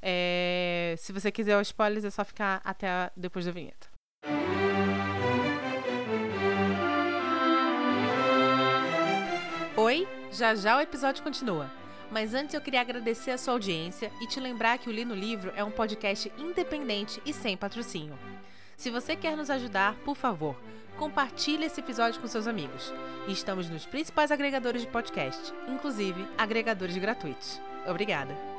É, 0.00 0.94
se 0.98 1.12
você 1.12 1.30
quiser 1.30 1.60
os 1.60 1.68
spoilers, 1.68 2.04
é 2.04 2.10
só 2.10 2.24
ficar 2.24 2.60
até 2.64 3.10
depois 3.16 3.44
da 3.44 3.52
vinheta. 3.52 3.88
Oi, 9.76 10.06
já 10.30 10.54
já 10.54 10.76
o 10.76 10.80
episódio 10.80 11.22
continua. 11.24 11.81
Mas 12.12 12.34
antes 12.34 12.54
eu 12.54 12.60
queria 12.60 12.82
agradecer 12.82 13.30
a 13.30 13.38
sua 13.38 13.54
audiência 13.54 14.12
e 14.20 14.26
te 14.26 14.38
lembrar 14.38 14.76
que 14.76 14.88
o 14.90 14.92
Li 14.92 15.02
no 15.02 15.14
Livro 15.14 15.50
é 15.56 15.64
um 15.64 15.70
podcast 15.70 16.30
independente 16.36 17.22
e 17.24 17.32
sem 17.32 17.56
patrocínio. 17.56 18.18
Se 18.76 18.90
você 18.90 19.16
quer 19.16 19.34
nos 19.34 19.48
ajudar, 19.48 19.94
por 20.04 20.14
favor, 20.14 20.54
compartilhe 20.98 21.64
esse 21.64 21.80
episódio 21.80 22.20
com 22.20 22.28
seus 22.28 22.46
amigos. 22.46 22.92
Estamos 23.26 23.70
nos 23.70 23.86
principais 23.86 24.30
agregadores 24.30 24.82
de 24.82 24.88
podcast, 24.88 25.54
inclusive 25.66 26.26
agregadores 26.36 26.98
gratuitos. 26.98 27.58
Obrigada! 27.86 28.51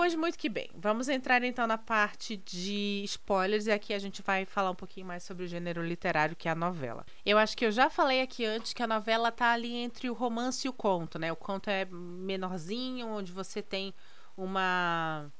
Pois 0.00 0.14
muito 0.14 0.38
que 0.38 0.48
bem. 0.48 0.70
Vamos 0.74 1.10
entrar 1.10 1.44
então 1.44 1.66
na 1.66 1.76
parte 1.76 2.34
de 2.34 3.02
spoilers 3.04 3.66
e 3.66 3.70
aqui 3.70 3.92
a 3.92 3.98
gente 3.98 4.22
vai 4.22 4.46
falar 4.46 4.70
um 4.70 4.74
pouquinho 4.74 5.06
mais 5.06 5.22
sobre 5.22 5.44
o 5.44 5.46
gênero 5.46 5.86
literário 5.86 6.34
que 6.34 6.48
é 6.48 6.52
a 6.52 6.54
novela. 6.54 7.04
Eu 7.22 7.36
acho 7.36 7.54
que 7.54 7.66
eu 7.66 7.70
já 7.70 7.90
falei 7.90 8.22
aqui 8.22 8.46
antes 8.46 8.72
que 8.72 8.82
a 8.82 8.86
novela 8.86 9.30
tá 9.30 9.52
ali 9.52 9.74
entre 9.74 10.08
o 10.08 10.14
romance 10.14 10.66
e 10.66 10.70
o 10.70 10.72
conto, 10.72 11.18
né? 11.18 11.30
O 11.30 11.36
conto 11.36 11.68
é 11.68 11.84
menorzinho, 11.84 13.08
onde 13.08 13.30
você 13.30 13.60
tem 13.60 13.92
uma 14.34 15.30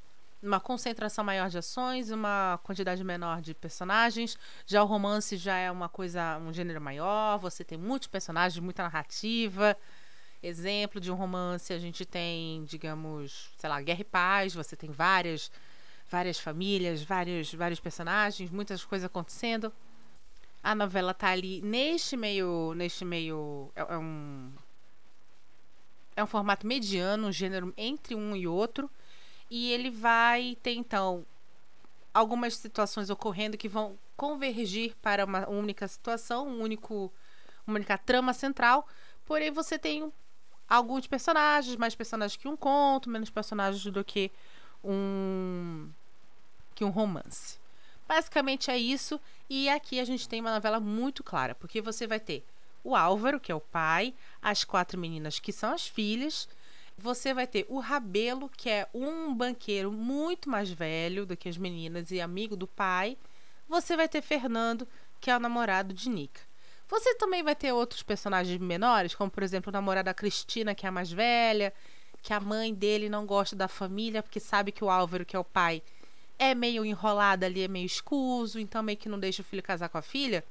uma 0.43 0.61
concentração 0.61 1.25
maior 1.25 1.49
de 1.49 1.57
ações, 1.57 2.11
uma 2.11 2.61
quantidade 2.63 3.03
menor 3.03 3.41
de 3.41 3.55
personagens. 3.55 4.37
Já 4.67 4.83
o 4.83 4.87
romance 4.87 5.39
já 5.39 5.57
é 5.57 5.71
uma 5.71 5.89
coisa, 5.89 6.37
um 6.37 6.53
gênero 6.53 6.83
maior, 6.83 7.39
você 7.39 7.65
tem 7.65 7.79
muitos 7.79 8.09
personagens, 8.09 8.63
muita 8.63 8.83
narrativa 8.83 9.75
exemplo 10.43 11.01
de 11.01 11.11
um 11.11 11.15
romance, 11.15 11.73
a 11.73 11.79
gente 11.79 12.05
tem, 12.05 12.65
digamos, 12.65 13.51
sei 13.59 13.69
lá, 13.69 13.81
Guerra 13.81 14.01
e 14.01 14.05
Paz, 14.05 14.55
você 14.55 14.77
tem 14.77 14.91
várias 14.91 15.51
várias 16.11 16.41
famílias, 16.41 17.03
vários 17.03 17.55
vários 17.55 17.79
personagens, 17.81 18.51
muitas 18.51 18.85
coisas 18.85 19.07
acontecendo. 19.07 19.73
A 20.63 20.75
novela 20.75 21.15
tá 21.15 21.29
ali 21.29 21.63
neste 21.63 22.17
meio, 22.17 22.75
neste 22.75 23.05
meio 23.05 23.71
é, 23.75 23.81
é 23.81 23.99
um 23.99 24.53
é 26.17 26.25
um 26.25 26.27
formato 26.27 26.67
mediano, 26.67 27.29
um 27.29 27.33
gênero 27.33 27.73
entre 27.77 28.15
um 28.15 28.35
e 28.37 28.47
outro, 28.47 28.91
e 29.51 29.73
ele 29.73 29.91
vai 29.91 30.57
ter 30.63 30.75
então 30.75 31.25
algumas 32.13 32.57
situações 32.57 33.09
ocorrendo 33.09 33.57
que 33.57 33.69
vão 33.69 33.99
convergir 34.17 34.95
para 35.01 35.25
uma 35.25 35.49
única 35.49 35.87
situação, 35.89 36.49
um 36.49 36.61
único 36.61 37.13
uma 37.67 37.77
única 37.77 37.97
trama 37.97 38.33
central, 38.33 38.87
porém 39.25 39.51
você 39.51 39.79
tem 39.79 40.13
alguns 40.71 41.09
personagens, 41.09 41.77
mais 41.77 41.97
personagens 41.97 42.41
que 42.41 42.47
um 42.47 42.57
conto, 42.57 43.11
menos 43.11 43.29
personagens 43.29 43.85
do 43.85 44.05
que 44.05 44.31
um 44.85 45.91
que 46.75 46.85
um 46.85 46.91
romance. 46.91 47.59
Basicamente 48.09 48.71
é 48.71 48.79
isso, 48.79 49.21
e 49.49 49.69
aqui 49.69 50.01
a 50.01 50.05
gente 50.05 50.29
tem 50.29 50.41
uma 50.41 50.55
novela 50.55 50.81
muito 50.81 51.23
clara, 51.23 51.55
porque 51.55 51.83
você 51.83 52.07
vai 52.07 52.19
ter 52.19 52.45
o 52.83 52.97
Álvaro, 52.97 53.39
que 53.39 53.53
é 53.53 53.55
o 53.55 53.61
pai, 53.61 54.15
as 54.41 54.65
quatro 54.65 54.99
meninas 54.99 55.39
que 55.39 55.53
são 55.53 55.75
as 55.75 55.87
filhas, 55.87 56.49
você 56.97 57.35
vai 57.35 57.47
ter 57.47 57.67
o 57.69 57.79
Rabelo, 57.79 58.49
que 58.49 58.69
é 58.69 58.89
um 58.95 59.35
banqueiro 59.35 59.91
muito 59.91 60.49
mais 60.49 60.71
velho 60.71 61.27
do 61.27 61.37
que 61.37 61.49
as 61.49 61.57
meninas 61.57 62.11
e 62.11 62.21
amigo 62.21 62.57
do 62.57 62.67
pai. 62.67 63.17
Você 63.69 63.97
vai 63.97 64.09
ter 64.09 64.23
Fernando, 64.23 64.87
que 65.21 65.31
é 65.31 65.37
o 65.37 65.41
namorado 65.41 65.95
de 65.95 66.09
Nica. 66.09 66.43
Você 66.91 67.15
também 67.15 67.41
vai 67.41 67.55
ter 67.55 67.73
outros 67.73 68.03
personagens 68.03 68.59
menores, 68.59 69.15
como 69.15 69.31
por 69.31 69.45
exemplo 69.45 69.71
o 69.71 69.73
namorado 69.73 70.13
Cristina, 70.13 70.75
que 70.75 70.85
é 70.85 70.89
a 70.89 70.93
mais 70.93 71.13
velha, 71.13 71.73
que 72.21 72.33
a 72.33 72.41
mãe 72.41 72.75
dele 72.75 73.09
não 73.09 73.25
gosta 73.25 73.55
da 73.55 73.69
família 73.69 74.25
porque 74.25 74.41
sabe 74.41 74.73
que 74.73 74.83
o 74.83 74.91
Álvaro, 74.91 75.25
que 75.25 75.37
é 75.37 75.39
o 75.39 75.45
pai, 75.45 75.85
é 76.37 76.53
meio 76.53 76.85
enrolado 76.85 77.45
ali, 77.45 77.63
é 77.63 77.69
meio 77.69 77.87
escuso, 77.87 78.59
então 78.59 78.83
meio 78.83 78.99
que 78.99 79.09
não 79.09 79.21
deixa 79.21 79.41
o 79.41 79.45
filho 79.45 79.63
casar 79.63 79.89
com 79.89 79.99
a 79.99 80.03
filha. 80.03 80.45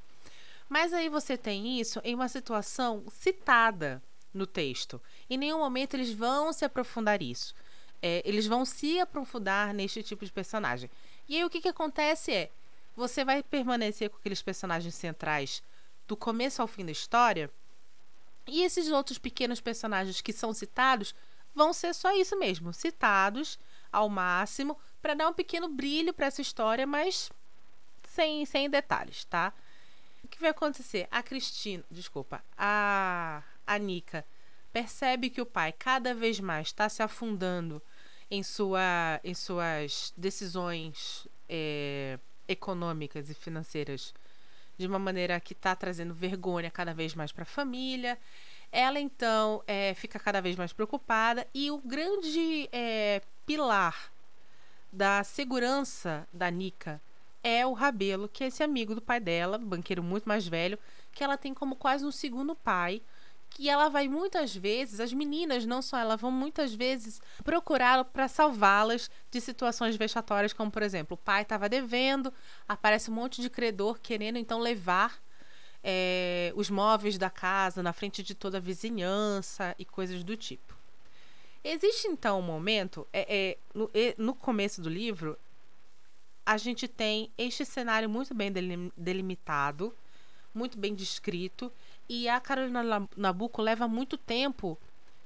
Mas 0.69 0.93
aí 0.93 1.09
você 1.09 1.35
tem 1.35 1.77
isso 1.77 1.99
em 2.05 2.15
uma 2.15 2.29
situação 2.29 3.03
citada 3.11 4.01
no 4.33 4.47
texto. 4.47 5.01
Em 5.29 5.37
nenhum 5.37 5.59
momento 5.59 5.95
eles 5.95 6.13
vão 6.13 6.53
se 6.53 6.63
aprofundar 6.63 7.21
isso. 7.21 7.53
É, 8.01 8.21
eles 8.23 8.47
vão 8.47 8.63
se 8.63 8.97
aprofundar 8.97 9.73
neste 9.73 10.01
tipo 10.03 10.23
de 10.23 10.31
personagem. 10.31 10.89
E 11.27 11.35
aí 11.35 11.43
o 11.43 11.49
que, 11.49 11.59
que 11.59 11.67
acontece 11.67 12.31
é, 12.31 12.49
você 12.95 13.25
vai 13.25 13.43
permanecer 13.43 14.09
com 14.09 14.17
aqueles 14.17 14.41
personagens 14.41 14.95
centrais 14.95 15.61
do 16.09 16.17
começo 16.17 16.59
ao 16.59 16.67
fim 16.67 16.83
da 16.83 16.91
história. 16.91 17.51
E 18.47 18.63
esses 18.63 18.89
outros 18.89 19.19
pequenos 19.19 19.61
personagens 19.61 20.19
que 20.19 20.33
são 20.33 20.51
citados 20.53 21.13
vão 21.53 21.71
ser 21.71 21.93
só 21.93 22.11
isso 22.17 22.37
mesmo, 22.37 22.73
citados 22.73 23.59
ao 23.91 24.09
máximo 24.09 24.75
para 25.01 25.13
dar 25.13 25.29
um 25.29 25.33
pequeno 25.33 25.69
brilho 25.69 26.11
para 26.11 26.25
essa 26.25 26.41
história, 26.41 26.87
mas 26.87 27.31
sem, 28.03 28.43
sem 28.45 28.67
detalhes, 28.67 29.23
tá? 29.25 29.53
O 30.23 30.27
que 30.27 30.39
vai 30.39 30.49
acontecer? 30.49 31.07
A 31.11 31.21
Cristina, 31.21 31.83
desculpa, 31.91 32.43
a, 32.57 33.43
a 33.67 33.77
Nika 33.77 34.25
percebe 34.73 35.29
que 35.29 35.41
o 35.41 35.45
pai 35.45 35.71
cada 35.71 36.13
vez 36.15 36.39
mais 36.39 36.67
está 36.67 36.89
se 36.89 37.03
afundando 37.03 37.81
em, 38.31 38.41
sua, 38.41 39.19
em 39.23 39.35
suas 39.35 40.11
decisões 40.17 41.27
é, 41.47 42.17
econômicas 42.47 43.29
e 43.29 43.35
financeiras 43.35 44.13
de 44.79 44.87
uma 44.87 44.97
maneira 44.97 45.39
que 45.39 45.51
está 45.53 45.75
trazendo 45.75 46.13
vergonha 46.13 46.71
cada 46.71 46.93
vez 46.93 47.13
mais 47.13 47.31
para 47.33 47.43
a 47.43 47.45
família. 47.45 48.17
Ela 48.71 48.99
então 48.99 49.61
é, 49.67 49.93
fica 49.93 50.17
cada 50.17 50.41
vez 50.41 50.55
mais 50.55 50.71
preocupada 50.71 51.45
e 51.53 51.69
o 51.69 51.79
grande 51.79 52.69
é, 52.71 53.21
pilar 53.45 54.11
da 54.91 55.23
segurança 55.23 56.27
da 56.31 56.49
Nika 56.49 57.01
é 57.43 57.65
o 57.65 57.73
Rabelo, 57.73 58.29
que 58.29 58.43
é 58.43 58.47
esse 58.47 58.63
amigo 58.63 58.95
do 58.95 59.01
pai 59.01 59.19
dela, 59.19 59.57
banqueiro 59.57 60.01
muito 60.01 60.27
mais 60.27 60.47
velho, 60.47 60.79
que 61.11 61.23
ela 61.23 61.37
tem 61.37 61.53
como 61.53 61.75
quase 61.75 62.05
um 62.05 62.11
segundo 62.11 62.55
pai 62.55 63.01
que 63.49 63.69
ela 63.69 63.89
vai 63.89 64.07
muitas 64.07 64.55
vezes, 64.55 64.99
as 64.99 65.11
meninas, 65.11 65.65
não 65.65 65.81
só 65.81 65.97
ela, 65.97 66.15
vão 66.15 66.31
muitas 66.31 66.73
vezes 66.73 67.21
procurá-lo 67.43 68.05
para 68.05 68.27
salvá-las 68.27 69.09
de 69.29 69.41
situações 69.41 69.95
vexatórias, 69.95 70.53
como 70.53 70.71
por 70.71 70.81
exemplo, 70.81 71.15
o 71.15 71.17
pai 71.17 71.41
estava 71.41 71.67
devendo, 71.67 72.33
aparece 72.67 73.11
um 73.11 73.13
monte 73.13 73.41
de 73.41 73.49
credor 73.49 73.99
querendo 73.99 74.37
então 74.37 74.59
levar 74.59 75.21
é, 75.83 76.53
os 76.55 76.69
móveis 76.69 77.17
da 77.17 77.29
casa 77.29 77.81
na 77.81 77.93
frente 77.93 78.21
de 78.21 78.35
toda 78.35 78.57
a 78.57 78.61
vizinhança 78.61 79.75
e 79.77 79.85
coisas 79.85 80.23
do 80.23 80.37
tipo. 80.37 80.77
Existe 81.63 82.07
então 82.07 82.39
um 82.39 82.43
momento, 82.43 83.07
é, 83.11 83.25
é 83.51 83.57
no, 83.73 83.91
no 84.17 84.33
começo 84.33 84.81
do 84.81 84.89
livro, 84.89 85.37
a 86.45 86.57
gente 86.57 86.87
tem 86.87 87.31
este 87.37 87.65
cenário 87.65 88.09
muito 88.09 88.33
bem 88.33 88.51
delimitado, 88.97 89.93
muito 90.53 90.77
bem 90.77 90.95
descrito 90.95 91.71
e 92.09 92.27
a 92.27 92.39
Carolina 92.39 93.07
Nabuco 93.15 93.61
leva 93.61 93.87
muito 93.87 94.17
tempo 94.17 94.77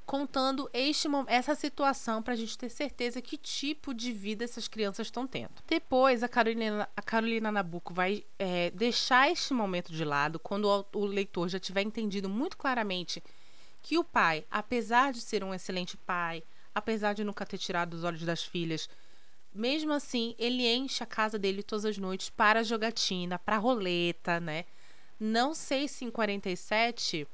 contando 0.06 0.70
este, 0.74 1.08
essa 1.28 1.56
situação 1.56 2.22
para 2.22 2.34
a 2.34 2.36
gente 2.36 2.58
ter 2.58 2.70
certeza 2.70 3.22
que 3.22 3.38
tipo 3.38 3.94
de 3.94 4.12
vida 4.12 4.44
essas 4.44 4.68
crianças 4.68 5.08
estão 5.08 5.26
tendo. 5.26 5.54
Depois, 5.66 6.22
a 6.24 6.28
Carolina, 6.28 6.90
a 6.96 7.02
Carolina 7.02 7.52
Nabuco 7.52 7.94
vai 7.94 8.26
é, 8.38 8.70
deixar 8.72 9.32
este 9.32 9.54
momento 9.54 9.94
de 9.94 10.04
lado 10.04 10.40
quando 10.40 10.66
o, 10.66 11.00
o 11.00 11.06
leitor 11.06 11.48
já 11.48 11.60
tiver 11.60 11.84
entendido 11.84 12.30
muito 12.30 12.58
claramente 12.58 13.24
que 13.82 13.98
o 13.98 14.04
pai, 14.04 14.46
apesar 14.52 15.14
de 15.14 15.22
ser 15.22 15.44
um 15.44 15.54
excelente 15.54 15.96
pai, 15.96 16.44
apesar 16.76 17.14
de 17.14 17.24
nunca 17.24 17.46
ter 17.46 17.58
tirado 17.58 17.94
os 17.94 18.04
olhos 18.04 18.24
das 18.24 18.44
filhas, 18.44 18.90
mesmo 19.54 19.94
assim, 19.94 20.36
ele 20.38 20.68
enche 20.68 21.04
a 21.04 21.08
casa 21.08 21.38
dele 21.38 21.64
todas 21.64 21.86
as 21.86 21.98
noites 21.98 22.30
para 22.30 22.64
jogatina, 22.64 23.38
para 23.38 23.58
roleta, 23.58 24.40
né? 24.40 24.66
Não 25.20 25.54
sei 25.54 25.88
se 25.88 26.06
em 26.06 26.12
47 26.12 27.28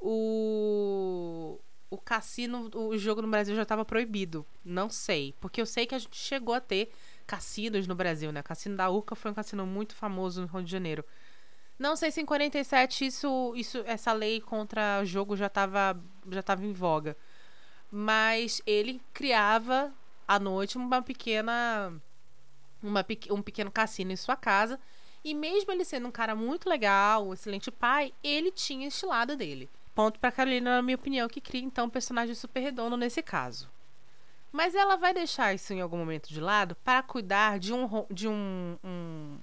o 0.00 1.58
o 1.88 1.98
cassino, 1.98 2.68
o 2.74 2.98
jogo 2.98 3.22
no 3.22 3.28
Brasil 3.28 3.54
já 3.54 3.62
estava 3.62 3.84
proibido. 3.84 4.44
Não 4.64 4.90
sei, 4.90 5.34
porque 5.40 5.60
eu 5.60 5.66
sei 5.66 5.86
que 5.86 5.94
a 5.94 5.98
gente 5.98 6.16
chegou 6.16 6.54
a 6.54 6.60
ter 6.60 6.90
cassinos 7.26 7.86
no 7.86 7.94
Brasil, 7.94 8.32
né? 8.32 8.42
Cassino 8.42 8.76
da 8.76 8.90
Urca 8.90 9.14
foi 9.14 9.30
um 9.30 9.34
cassino 9.34 9.64
muito 9.66 9.94
famoso 9.94 10.40
no 10.42 10.46
Rio 10.46 10.64
de 10.64 10.70
Janeiro. 10.70 11.04
Não 11.78 11.94
sei 11.94 12.10
se 12.10 12.20
em 12.20 12.26
47 12.26 13.06
isso, 13.06 13.52
isso 13.54 13.78
essa 13.86 14.12
lei 14.12 14.40
contra 14.40 15.00
o 15.02 15.04
jogo 15.04 15.36
já 15.36 15.46
estava 15.46 16.00
já 16.30 16.42
tava 16.42 16.64
em 16.64 16.72
voga. 16.72 17.16
Mas 17.90 18.60
ele 18.66 19.00
criava 19.12 19.92
à 20.26 20.38
noite 20.38 20.76
uma 20.76 21.02
pequena 21.02 21.92
uma, 22.82 23.04
um 23.30 23.42
pequeno 23.42 23.70
cassino 23.70 24.12
em 24.12 24.16
sua 24.16 24.36
casa 24.36 24.78
e 25.26 25.34
mesmo 25.34 25.72
ele 25.72 25.84
sendo 25.84 26.06
um 26.06 26.12
cara 26.12 26.36
muito 26.36 26.68
legal, 26.68 27.26
um 27.26 27.34
excelente 27.34 27.68
pai, 27.68 28.14
ele 28.22 28.52
tinha 28.52 28.86
este 28.86 29.04
lado 29.04 29.36
dele. 29.36 29.68
Ponto 29.92 30.20
para 30.20 30.30
Carolina, 30.30 30.76
na 30.76 30.82
minha 30.82 30.94
opinião, 30.94 31.28
que 31.28 31.40
cria 31.40 31.64
então 31.64 31.86
um 31.86 31.90
personagem 31.90 32.32
super 32.32 32.60
redondo 32.60 32.96
nesse 32.96 33.20
caso. 33.24 33.68
Mas 34.52 34.76
ela 34.76 34.94
vai 34.94 35.12
deixar 35.12 35.52
isso 35.52 35.72
em 35.72 35.80
algum 35.80 35.98
momento 35.98 36.28
de 36.28 36.40
lado 36.40 36.76
para 36.76 37.02
cuidar 37.02 37.58
de 37.58 37.72
um 37.72 38.06
de 38.08 38.28
um, 38.28 38.78
um, 38.84 39.38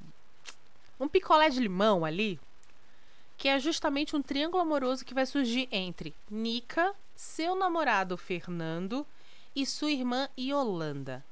um 1.02 1.10
picolé 1.10 1.50
de 1.50 1.60
limão 1.60 2.06
ali, 2.06 2.40
que 3.36 3.50
é 3.50 3.60
justamente 3.60 4.16
um 4.16 4.22
triângulo 4.22 4.63
amoroso 4.63 5.04
que 5.04 5.13
vai 5.13 5.25
surgir 5.25 5.68
entre 5.70 6.16
Nika, 6.32 6.96
seu 7.13 7.58
namorado 7.58 8.16
Fernando 8.16 9.06
e 9.54 9.66
sua 9.66 9.92
irmã 9.92 10.30
Yolanda. 10.40 11.25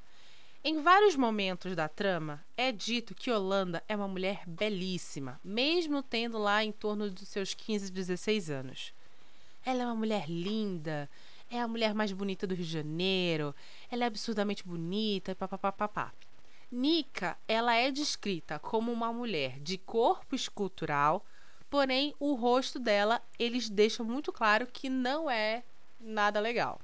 Em 0.64 0.80
vários 0.80 1.16
momentos 1.16 1.74
da 1.74 1.88
trama, 1.88 2.40
é 2.56 2.70
dito 2.70 3.16
que 3.16 3.30
Yolanda 3.30 3.82
é 3.88 3.96
uma 3.96 4.06
mulher 4.06 4.42
belíssima, 4.46 5.40
mesmo 5.42 6.04
tendo 6.04 6.38
lá 6.38 6.62
em 6.62 6.70
torno 6.70 7.10
dos 7.10 7.26
seus 7.26 7.52
15, 7.52 7.90
16 7.90 8.48
anos. 8.48 8.94
Ela 9.64 9.82
é 9.82 9.86
uma 9.86 9.96
mulher 9.96 10.30
linda, 10.30 11.10
é 11.50 11.60
a 11.60 11.66
mulher 11.66 11.92
mais 11.94 12.12
bonita 12.12 12.46
do 12.46 12.54
Rio 12.54 12.64
de 12.64 12.70
Janeiro, 12.70 13.52
ela 13.90 14.04
é 14.04 14.06
absurdamente 14.06 14.64
bonita, 14.64 15.34
papapá. 15.34 16.12
Nika, 16.70 17.36
ela 17.48 17.74
é 17.74 17.90
descrita 17.90 18.60
como 18.60 18.92
uma 18.92 19.12
mulher 19.12 19.58
de 19.58 19.76
corpo 19.76 20.36
escultural, 20.36 21.26
porém 21.68 22.14
o 22.20 22.34
rosto 22.34 22.78
dela 22.78 23.20
eles 23.36 23.68
deixam 23.68 24.06
muito 24.06 24.32
claro 24.32 24.68
que 24.68 24.88
não 24.88 25.28
é 25.28 25.64
nada 25.98 26.38
legal. 26.38 26.80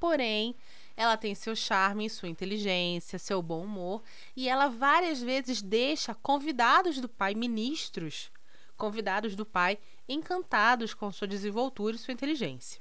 Porém, 0.00 0.56
ela 0.96 1.16
tem 1.16 1.34
seu 1.34 1.54
charme, 1.56 2.08
sua 2.10 2.28
inteligência, 2.28 3.18
seu 3.18 3.40
bom 3.42 3.64
humor 3.64 4.02
e 4.36 4.48
ela 4.48 4.68
várias 4.68 5.20
vezes 5.20 5.62
deixa 5.62 6.14
convidados 6.14 7.00
do 7.00 7.08
pai, 7.08 7.34
ministros, 7.34 8.30
convidados 8.76 9.36
do 9.36 9.46
pai, 9.46 9.78
encantados 10.08 10.94
com 10.94 11.10
sua 11.12 11.28
desenvoltura 11.28 11.96
e 11.96 11.98
sua 11.98 12.12
inteligência. 12.12 12.80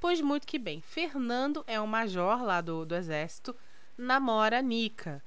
Pois 0.00 0.20
muito 0.20 0.46
que 0.46 0.58
bem, 0.58 0.80
Fernando 0.80 1.62
é 1.66 1.80
um 1.80 1.86
major 1.86 2.42
lá 2.42 2.60
do, 2.60 2.84
do 2.84 2.94
exército, 2.94 3.54
namora 3.96 4.60
Nika. 4.60 5.22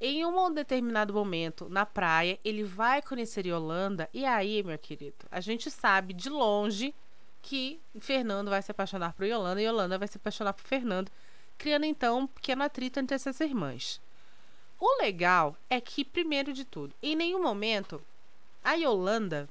Em 0.00 0.26
um 0.26 0.52
determinado 0.52 1.14
momento, 1.14 1.68
na 1.68 1.86
praia, 1.86 2.36
ele 2.44 2.64
vai 2.64 3.00
conhecer 3.00 3.46
Yolanda, 3.46 4.10
e 4.12 4.24
aí, 4.24 4.60
meu 4.64 4.76
querido, 4.76 5.24
a 5.30 5.40
gente 5.40 5.70
sabe 5.70 6.12
de 6.12 6.28
longe 6.28 6.92
que 7.42 7.80
Fernando 8.00 8.48
vai 8.48 8.62
se 8.62 8.70
apaixonar 8.70 9.12
por 9.12 9.26
Yolanda 9.26 9.60
e 9.60 9.66
Yolanda 9.66 9.98
vai 9.98 10.08
se 10.08 10.16
apaixonar 10.16 10.52
por 10.52 10.62
Fernando, 10.62 11.10
criando 11.58 11.84
então 11.84 12.20
um 12.20 12.26
pequeno 12.26 12.62
atrito 12.62 13.00
entre 13.00 13.16
essas 13.16 13.40
irmãs. 13.40 14.00
O 14.78 15.02
legal 15.02 15.56
é 15.68 15.80
que, 15.80 16.04
primeiro 16.04 16.52
de 16.52 16.64
tudo, 16.64 16.94
em 17.02 17.14
nenhum 17.14 17.42
momento 17.42 18.00
a 18.64 18.74
Yolanda 18.74 19.48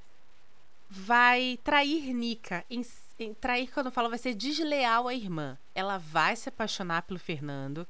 vai 0.90 1.60
trair 1.64 2.14
Nika. 2.14 2.66
Em, 2.70 2.86
em, 3.20 3.34
trair, 3.34 3.72
quando 3.72 3.88
eu 3.88 3.92
falo, 3.92 4.10
vai 4.10 4.18
ser 4.18 4.34
desleal 4.34 5.08
à 5.08 5.14
irmã. 5.14 5.58
Ela 5.76 5.98
vai 5.98 6.36
se 6.36 6.50
apaixonar 6.50 7.04
pelo 7.04 7.20
Fernando. 7.20 7.88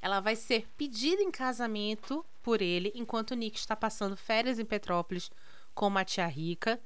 Ela 0.00 0.20
vai 0.20 0.36
ser 0.36 0.68
pedida 0.76 1.22
em 1.22 1.30
casamento 1.30 2.24
por 2.42 2.60
ele, 2.60 2.92
enquanto 2.94 3.34
Nick 3.34 3.58
está 3.58 3.74
passando 3.74 4.16
férias 4.16 4.58
em 4.58 4.64
Petrópolis 4.64 5.30
com 5.74 5.86
uma 5.86 6.04
tia 6.04 6.26
rica. 6.26 6.80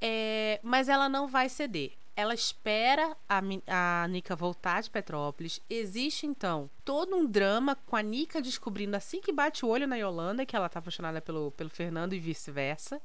É, 0.00 0.60
mas 0.62 0.88
ela 0.88 1.08
não 1.08 1.26
vai 1.26 1.48
ceder. 1.48 1.92
Ela 2.14 2.34
espera 2.34 3.16
a, 3.28 3.40
a 3.68 4.08
Nika 4.08 4.34
voltar 4.34 4.82
de 4.82 4.90
Petrópolis. 4.90 5.60
Existe, 5.70 6.26
então, 6.26 6.68
todo 6.84 7.14
um 7.14 7.24
drama 7.24 7.76
com 7.86 7.94
a 7.94 8.02
Nika 8.02 8.42
descobrindo 8.42 8.96
assim 8.96 9.20
que 9.20 9.32
bate 9.32 9.64
o 9.64 9.68
olho 9.68 9.86
na 9.86 9.96
Yolanda 9.96 10.44
que 10.44 10.56
ela 10.56 10.66
está 10.66 10.80
apaixonada 10.80 11.20
pelo, 11.20 11.52
pelo 11.52 11.70
Fernando 11.70 12.14
e 12.14 12.18
vice-versa. 12.18 13.00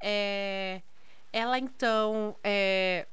É, 0.00 0.82
ela 1.32 1.58
então 1.58 2.36
é, 2.42 3.06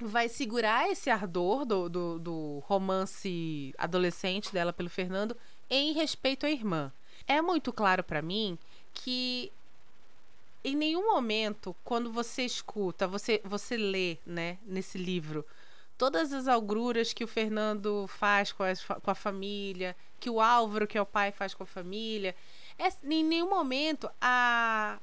vai 0.00 0.28
segurar 0.28 0.90
esse 0.90 1.08
ardor 1.08 1.64
do, 1.64 1.88
do, 1.88 2.18
do, 2.18 2.62
romance 2.66 3.74
adolescente 3.78 4.52
dela 4.52 4.72
pelo 4.72 4.90
Fernando 4.90 5.36
em 5.70 5.92
respeito 5.92 6.46
à 6.46 6.50
irmã. 6.50 6.92
É 7.26 7.40
muito 7.40 7.72
claro 7.72 8.02
para 8.02 8.20
mim 8.20 8.58
que 8.92 9.50
em 10.64 10.74
nenhum 10.74 11.12
momento, 11.12 11.76
quando 11.84 12.10
você 12.10 12.42
escuta, 12.42 13.06
você, 13.06 13.40
você 13.44 13.76
lê, 13.76 14.18
né, 14.24 14.58
nesse 14.64 14.96
livro, 14.96 15.44
todas 15.98 16.32
as 16.32 16.48
algruras 16.48 17.12
que 17.12 17.22
o 17.22 17.28
Fernando 17.28 18.06
faz 18.08 18.50
com, 18.50 18.62
as, 18.62 18.82
com 18.82 19.10
a 19.10 19.14
família, 19.14 19.94
que 20.18 20.30
o 20.30 20.40
Álvaro, 20.40 20.86
que 20.86 20.96
é 20.96 21.02
o 21.02 21.06
pai, 21.06 21.30
faz 21.32 21.52
com 21.52 21.64
a 21.64 21.66
família, 21.66 22.34
é, 22.78 22.88
em 23.04 23.22
nenhum 23.22 23.50
momento 23.50 24.10
a, 24.18 24.98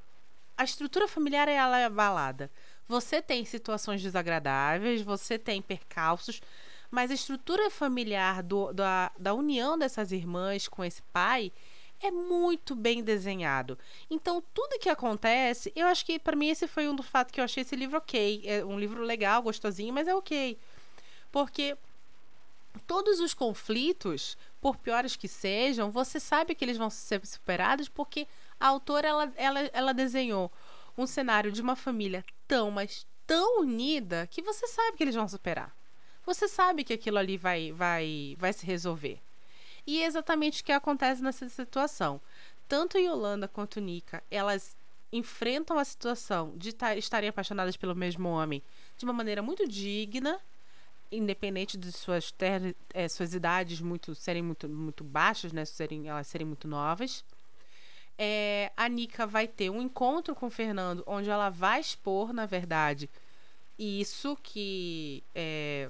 a 0.58 0.64
estrutura 0.64 1.08
familiar 1.08 1.48
ela 1.48 1.78
é 1.78 1.86
abalada. 1.86 2.50
Você 2.88 3.22
tem 3.22 3.46
situações 3.46 4.02
desagradáveis, 4.02 5.04
você 5.04 5.38
tem 5.38 5.62
percalços, 5.62 6.42
mas 6.90 7.12
a 7.12 7.14
estrutura 7.14 7.70
familiar 7.70 8.42
do, 8.42 8.74
da, 8.74 9.12
da 9.18 9.34
união 9.34 9.78
dessas 9.78 10.12
irmãs 10.12 10.68
com 10.68 10.84
esse 10.84 11.04
pai 11.14 11.54
é 12.02 12.12
muito 12.12 12.76
bem 12.76 13.04
desenhado. 13.04 13.78
Então, 14.10 14.44
tudo 14.54 14.80
que 14.80 14.90
acontece, 14.90 15.72
eu 15.76 15.88
acho 15.88 16.06
que 16.06 16.20
para 16.20 16.36
mim 16.36 16.50
esse 16.50 16.68
foi 16.68 16.88
um 16.88 16.96
dos 16.96 17.08
fatos 17.08 17.32
que 17.32 17.40
eu 17.40 17.46
achei 17.46 17.62
esse 17.62 17.76
livro 17.76 17.98
ok. 17.98 18.42
É 18.46 18.66
um 18.66 18.80
livro 18.80 19.04
legal, 19.04 19.42
gostosinho, 19.42 19.94
mas 19.94 20.08
é 20.08 20.16
ok. 20.16 20.58
Porque 21.32 21.78
todos 22.88 23.20
os 23.20 23.34
conflitos, 23.34 24.38
por 24.60 24.78
piores 24.78 25.16
que 25.16 25.28
sejam, 25.28 25.92
você 25.92 26.20
sabe 26.20 26.56
que 26.56 26.64
eles 26.66 26.78
vão 26.78 26.90
ser 26.90 27.26
superados 27.26 27.88
porque 27.88 28.28
a 28.60 28.68
autora 28.68 29.08
ela, 29.08 29.34
ela, 29.36 29.60
ela 29.74 29.94
desenhou 29.94 30.52
um 30.98 31.08
cenário 31.08 31.52
de 31.52 31.62
uma 31.62 31.76
família 31.76 32.24
tão, 32.48 32.72
mas 32.72 33.06
tão 33.26 33.62
unida 33.62 34.28
que 34.28 34.42
você 34.42 34.68
sabe 34.68 34.98
que 34.98 35.04
eles 35.04 35.16
vão 35.16 35.28
superar. 35.28 35.76
Você 36.26 36.48
sabe 36.48 36.84
que 36.84 36.94
aquilo 36.94 37.18
ali 37.18 37.38
vai, 37.38 37.72
vai, 37.72 38.36
vai 38.38 38.54
se 38.54 38.66
resolver. 38.66 39.20
E 39.86 40.02
é 40.02 40.06
exatamente 40.06 40.62
o 40.62 40.66
que 40.66 40.72
acontece 40.72 41.22
nessa 41.22 41.48
situação. 41.50 42.22
Tanto 42.68 42.98
Yolanda 42.98 43.48
quanto 43.48 43.82
Nika, 43.82 44.24
elas 44.30 44.76
enfrentam 45.12 45.78
a 45.78 45.84
situação 45.84 46.54
de 46.56 46.74
estarem 46.98 47.30
apaixonadas 47.30 47.76
pelo 47.76 47.96
mesmo 47.96 48.30
homem 48.30 48.64
de 48.98 49.04
uma 49.04 49.14
maneira 49.14 49.42
muito 49.42 49.68
digna, 49.68 50.40
independente 51.12 51.78
de 51.78 51.92
suas, 51.92 52.32
ter, 52.32 52.76
é, 52.94 53.10
suas 53.10 53.34
idades 53.34 53.82
muito 53.82 54.16
serem 54.16 54.42
muito, 54.42 54.70
muito 54.70 55.04
baixas, 55.04 55.52
né, 55.52 55.66
serem, 55.66 56.08
elas 56.08 56.28
serem 56.28 56.48
muito 56.48 56.68
novas 56.68 57.26
é, 58.24 58.72
a 58.78 58.88
Nika 58.88 59.26
vai 59.26 59.48
ter 59.48 59.72
um 59.72 59.82
encontro 59.82 60.36
com 60.36 60.46
o 60.46 60.52
Fernando, 60.52 61.04
onde 61.08 61.28
ela 61.28 61.50
vai 61.50 61.80
expor, 61.80 62.32
na 62.32 62.46
verdade, 62.46 63.10
isso 63.80 64.38
que 64.44 65.24
é, 65.34 65.90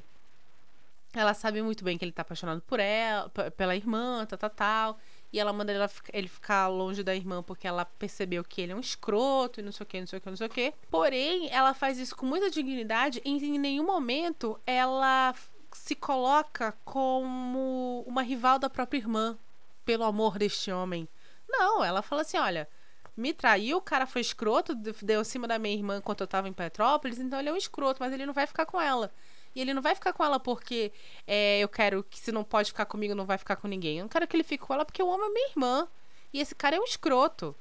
ela 1.14 1.34
sabe 1.34 1.62
muito 1.62 1.84
bem 1.84 1.98
que 1.98 2.06
ele 2.06 2.12
tá 2.12 2.22
apaixonado 2.22 2.62
por 2.62 2.80
ela, 2.80 3.30
pela 3.58 3.76
irmã, 3.76 4.26
tal, 4.26 4.38
tal, 4.38 4.50
tal. 4.50 5.00
E 5.34 5.40
ela 5.40 5.52
manda 5.54 5.74
ele 6.14 6.28
ficar 6.28 6.68
longe 6.68 7.04
da 7.04 7.16
irmã 7.16 7.42
porque 7.42 7.68
ela 7.68 7.86
percebeu 7.86 8.44
que 8.44 8.62
ele 8.62 8.72
é 8.72 8.76
um 8.76 8.80
escroto 8.80 9.60
e 9.60 9.64
não 9.64 9.72
sei 9.72 9.84
o 9.84 9.88
que, 9.88 10.00
não 10.00 10.08
sei 10.08 10.20
o 10.20 10.22
que, 10.22 10.30
não 10.30 10.38
sei 10.38 10.48
o 10.48 10.50
que. 10.50 10.74
Porém, 10.90 11.50
ela 11.52 11.74
faz 11.74 11.98
isso 11.98 12.16
com 12.16 12.26
muita 12.26 12.50
dignidade 12.50 13.22
e 13.24 13.30
em 13.30 13.60
nenhum 13.60 13.86
momento 13.86 14.60
ela 14.66 15.34
se 15.74 15.96
coloca 15.96 16.74
como 16.84 18.04
uma 18.06 18.22
rival 18.22 18.60
da 18.60 18.70
própria 18.70 19.00
irmã 19.00 19.38
pelo 19.86 20.04
amor 20.04 20.38
deste 20.38 20.72
homem. 20.72 21.08
Não, 21.48 21.84
ela 21.84 22.02
fala 22.02 22.22
assim: 22.22 22.38
olha, 22.38 22.68
me 23.16 23.34
traiu, 23.34 23.78
o 23.78 23.82
cara 23.82 24.06
foi 24.06 24.22
escroto, 24.22 24.74
deu 24.76 25.22
em 25.22 25.26
cima 25.26 25.48
da 25.48 25.60
minha 25.60 25.76
irmã 25.76 25.98
enquanto 25.98 26.22
eu 26.22 26.28
tava 26.28 26.48
em 26.48 26.54
Petrópolis, 26.54 27.20
então 27.20 27.40
ele 27.40 27.50
é 27.50 27.54
um 27.54 27.58
escroto, 27.58 28.02
mas 28.02 28.14
ele 28.14 28.26
não 28.26 28.34
vai 28.34 28.48
ficar 28.48 28.66
com 28.66 28.80
ela. 28.80 29.14
E 29.56 29.62
ele 29.62 29.74
não 29.74 29.82
vai 29.82 29.96
ficar 29.96 30.14
com 30.14 30.24
ela 30.24 30.40
porque 30.40 30.92
é, 31.28 31.60
eu 31.60 31.70
quero 31.70 32.04
que 32.04 32.20
se 32.20 32.32
não 32.32 32.44
pode 32.44 32.70
ficar 32.70 32.86
comigo, 32.86 33.16
não 33.16 33.26
vai 33.26 33.38
ficar 33.38 33.56
com 33.56 33.68
ninguém. 33.68 33.98
Eu 33.98 34.04
não 34.04 34.10
quero 34.10 34.28
que 34.28 34.36
ele 34.36 34.44
fique 34.44 34.66
com 34.66 34.74
ela 34.74 34.86
porque 34.86 35.02
eu 35.02 35.12
amo 35.12 35.26
a 35.26 35.30
minha 35.30 35.50
irmã. 35.50 35.88
E 36.34 36.40
esse 36.40 36.56
cara 36.56 36.78
é 36.78 36.80
um 36.80 36.86
escroto, 36.86 37.56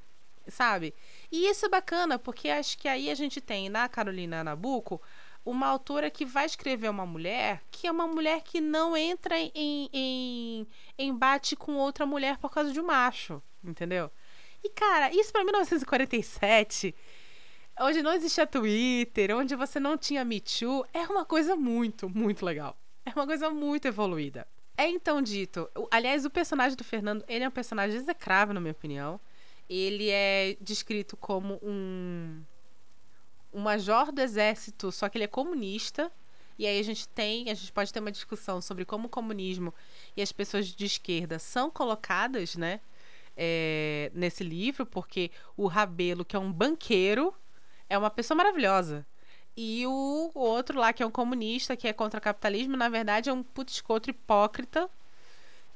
sabe? 0.49 0.95
E 1.31 1.49
isso 1.49 1.67
é 1.67 1.69
bacana, 1.69 2.19
porque 2.19 2.49
acho 2.49 2.79
que 2.79 2.89
aí 2.89 3.11
a 3.11 3.15
gente 3.15 3.41
tem 3.41 3.69
na 3.69 3.89
Carolina 3.89 4.45
Nabuco 4.45 5.01
uma 5.45 5.67
autora 5.67 6.11
que 6.11 6.25
vai 6.25 6.45
escrever 6.45 6.89
uma 6.91 7.07
mulher 7.07 7.63
que 7.71 7.87
é 7.87 7.91
uma 7.91 8.07
mulher 8.07 8.43
que 8.43 8.61
não 8.61 8.97
entra 8.97 9.39
em, 9.39 9.89
em 9.93 10.67
embate 10.99 11.57
com 11.57 11.77
outra 11.77 12.05
mulher 12.05 12.37
por 12.37 12.51
causa 12.51 12.73
de 12.73 12.81
um 12.81 12.85
macho, 12.85 13.43
entendeu? 13.65 14.11
E, 14.63 14.69
cara, 14.69 15.11
isso 15.15 15.33
pra 15.33 15.43
1947, 15.43 16.95
onde 17.81 18.03
não 18.03 18.13
existia 18.13 18.47
Twitter, 18.47 19.35
onde 19.37 19.57
você 19.57 19.81
não 19.81 19.97
tinha 19.97 20.25
Me 20.25 20.41
Too, 20.41 20.87
é 20.93 21.01
uma 21.03 21.25
coisa 21.25 21.57
muito, 21.57 22.09
muito 22.09 22.45
legal. 22.45 22.77
É 23.05 23.11
uma 23.11 23.27
coisa 23.27 23.51
muito 23.51 23.89
evoluída. 23.89 24.47
É 24.77 24.89
então 24.89 25.21
dito. 25.21 25.69
Aliás, 25.91 26.25
o 26.25 26.31
personagem 26.31 26.77
do 26.77 26.85
Fernando, 26.85 27.25
ele 27.27 27.45
é 27.45 27.49
um 27.49 27.53
personagem 27.53 27.97
execrável, 27.97 28.55
na 28.55 28.61
minha 28.61 28.73
opinião. 28.73 29.21
Ele 29.69 30.09
é 30.11 30.57
descrito 30.61 31.17
como 31.17 31.59
um 31.63 32.43
um 33.53 33.61
major 33.61 34.13
do 34.13 34.21
exército, 34.21 34.93
só 34.93 35.09
que 35.09 35.19
ele 35.19 35.25
é 35.25 35.29
comunista. 35.29 36.11
E 36.59 36.67
aí 36.67 36.79
a 36.79 36.83
gente 36.83 37.09
tem, 37.09 37.51
a 37.51 37.55
gente 37.55 37.73
pode 37.73 37.93
ter 37.93 38.01
uma 38.01 38.13
discussão 38.13 38.61
sobre 38.61 38.85
como 38.85 39.07
o 39.07 39.11
comunismo 39.11 39.75
e 40.15 40.21
as 40.21 40.31
pessoas 40.31 40.67
de 40.67 40.85
esquerda 40.85 41.39
são 41.39 41.71
colocadas, 41.71 42.55
né, 42.55 42.81
é, 43.35 44.11
nesse 44.15 44.45
livro, 44.45 44.85
porque 44.85 45.31
o 45.57 45.67
Rabelo, 45.67 46.23
que 46.23 46.37
é 46.37 46.39
um 46.39 46.53
banqueiro, 46.53 47.35
é 47.91 47.99
uma 47.99 48.09
pessoa 48.11 48.37
maravilhosa. 48.37 49.05
E 49.57 49.85
o 49.87 50.31
outro 50.35 50.79
lá, 50.79 50.93
que 50.93 51.03
é 51.03 51.07
um 51.07 51.11
comunista, 51.11 51.77
que 51.77 51.89
é 51.89 51.93
contra 51.93 52.19
o 52.19 52.23
capitalismo, 52.23 52.77
na 52.77 52.89
verdade 52.89 53.29
é 53.29 53.33
um 53.33 53.43
puto 53.43 53.73
escoto 53.73 54.09
hipócrita, 54.09 54.89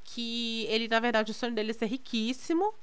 que 0.03 0.65
ele, 0.69 0.87
na 0.87 0.99
verdade, 0.99 1.31
o 1.31 1.33
sonho 1.33 1.53
dele 1.53 1.71
é 1.71 1.73
ser 1.73 1.87
riquíssimo, 1.87 2.73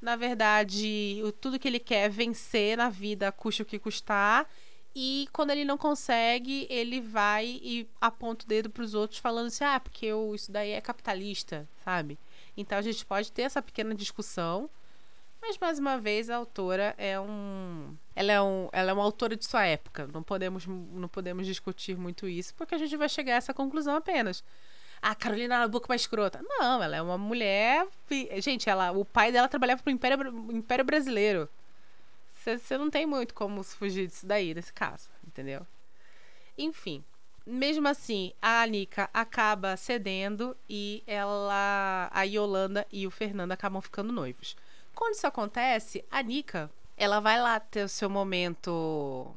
na 0.00 0.16
verdade, 0.16 1.20
o, 1.24 1.32
tudo 1.32 1.58
que 1.58 1.68
ele 1.68 1.78
quer 1.78 2.06
é 2.06 2.08
vencer 2.08 2.76
na 2.76 2.88
vida, 2.88 3.30
custe 3.32 3.62
o 3.62 3.66
que 3.66 3.78
custar. 3.78 4.48
E 4.94 5.28
quando 5.32 5.50
ele 5.50 5.64
não 5.64 5.76
consegue, 5.76 6.66
ele 6.70 7.00
vai 7.00 7.60
e 7.62 7.88
aponta 8.00 8.44
o 8.44 8.48
dedo 8.48 8.70
para 8.70 8.82
os 8.82 8.94
outros, 8.94 9.20
falando 9.20 9.48
assim: 9.48 9.64
ah, 9.64 9.78
porque 9.78 10.06
eu, 10.06 10.34
isso 10.34 10.50
daí 10.50 10.70
é 10.70 10.80
capitalista, 10.80 11.68
sabe? 11.84 12.18
Então 12.56 12.78
a 12.78 12.82
gente 12.82 13.04
pode 13.04 13.30
ter 13.30 13.42
essa 13.42 13.60
pequena 13.62 13.94
discussão. 13.94 14.70
Mas, 15.40 15.56
mais 15.58 15.78
uma 15.78 15.98
vez, 15.98 16.28
a 16.28 16.36
autora 16.36 16.94
é 16.98 17.18
um. 17.18 17.96
Ela 18.14 18.32
é, 18.32 18.42
um, 18.42 18.68
ela 18.72 18.90
é 18.90 18.94
uma 18.94 19.04
autora 19.04 19.36
de 19.36 19.46
sua 19.46 19.64
época. 19.64 20.08
Não 20.12 20.22
podemos, 20.22 20.66
não 20.66 21.08
podemos 21.08 21.46
discutir 21.46 21.96
muito 21.96 22.28
isso, 22.28 22.54
porque 22.54 22.74
a 22.74 22.78
gente 22.78 22.96
vai 22.96 23.08
chegar 23.08 23.34
a 23.34 23.36
essa 23.36 23.54
conclusão 23.54 23.96
apenas 23.96 24.42
a 25.00 25.14
Carolina 25.14 25.56
era 25.56 25.64
a 25.64 25.68
boca 25.68 25.86
mais 25.88 26.02
escrota. 26.02 26.40
Não, 26.42 26.82
ela 26.82 26.96
é 26.96 27.02
uma 27.02 27.18
mulher. 27.18 27.86
Gente, 28.40 28.68
ela, 28.68 28.90
o 28.92 29.04
pai 29.04 29.32
dela 29.32 29.48
trabalhava 29.48 29.82
pro 29.82 29.92
Império, 29.92 30.18
Império 30.50 30.84
Brasileiro. 30.84 31.48
Você 32.44 32.78
não 32.78 32.90
tem 32.90 33.06
muito 33.06 33.34
como 33.34 33.62
fugir 33.62 34.06
disso 34.06 34.26
daí, 34.26 34.54
nesse 34.54 34.72
caso, 34.72 35.10
entendeu? 35.26 35.66
Enfim, 36.56 37.04
mesmo 37.46 37.86
assim, 37.88 38.32
a 38.40 38.62
Anica 38.62 39.10
acaba 39.12 39.76
cedendo 39.76 40.56
e 40.68 41.02
ela, 41.06 42.08
a 42.12 42.22
Yolanda 42.22 42.86
e 42.90 43.06
o 43.06 43.10
Fernando 43.10 43.52
acabam 43.52 43.82
ficando 43.82 44.12
noivos. 44.12 44.56
Quando 44.98 45.14
isso 45.14 45.28
acontece, 45.28 46.04
a 46.10 46.18
Anica, 46.18 46.68
ela 46.96 47.20
vai 47.20 47.40
lá 47.40 47.60
ter 47.60 47.84
o 47.84 47.88
seu 47.88 48.10
momento 48.10 49.32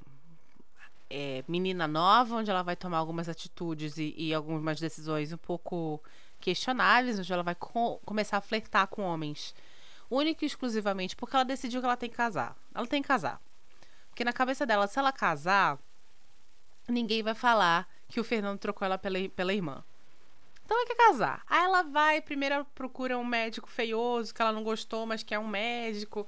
é, 1.08 1.44
menina 1.48 1.88
nova, 1.88 2.38
onde 2.38 2.50
ela 2.50 2.64
vai 2.64 2.76
tomar 2.76 2.98
algumas 2.98 3.30
atitudes 3.30 3.96
e, 4.00 4.12
e 4.18 4.34
algumas 4.34 4.80
decisões 4.80 5.32
um 5.32 5.38
pouco 5.38 6.02
questionáveis, 6.40 7.20
onde 7.20 7.32
ela 7.32 7.44
vai 7.44 7.54
co 7.54 8.02
começar 8.04 8.38
a 8.38 8.42
flertar 8.42 8.88
com 8.88 9.04
homens. 9.04 9.54
Única 10.10 10.44
e 10.44 10.48
exclusivamente 10.48 11.16
porque 11.16 11.36
ela 11.36 11.46
decidiu 11.46 11.80
que 11.80 11.86
ela 11.86 11.96
tem 11.96 12.10
que 12.10 12.18
casar. 12.18 12.58
Ela 12.74 12.88
tem 12.88 13.04
que 13.04 13.08
casar. 13.08 13.40
Porque 14.10 14.26
na 14.26 14.34
cabeça 14.34 14.66
dela, 14.66 14.88
se 14.88 14.98
ela 14.98 15.12
casar, 15.12 15.78
ninguém 16.88 17.22
vai 17.22 17.36
falar 17.36 17.88
que 18.08 18.20
o 18.20 18.24
Fernando 18.24 18.58
trocou 18.58 18.84
ela 18.84 18.98
pela, 18.98 19.30
pela 19.30 19.54
irmã. 19.54 19.84
Então 20.72 20.80
ela 20.80 20.88
quer 20.88 20.96
casar. 20.96 21.44
Aí 21.48 21.66
ela 21.66 21.84
vai, 21.84 22.22
primeiro 22.22 22.64
procura 22.74 23.18
um 23.18 23.26
médico 23.26 23.70
feioso 23.70 24.34
que 24.34 24.42
ela 24.42 24.54
não 24.54 24.64
gostou, 24.64 25.06
mas 25.06 25.22
que 25.22 25.36
é 25.36 25.40
um 25.40 25.46
médico. 25.46 26.26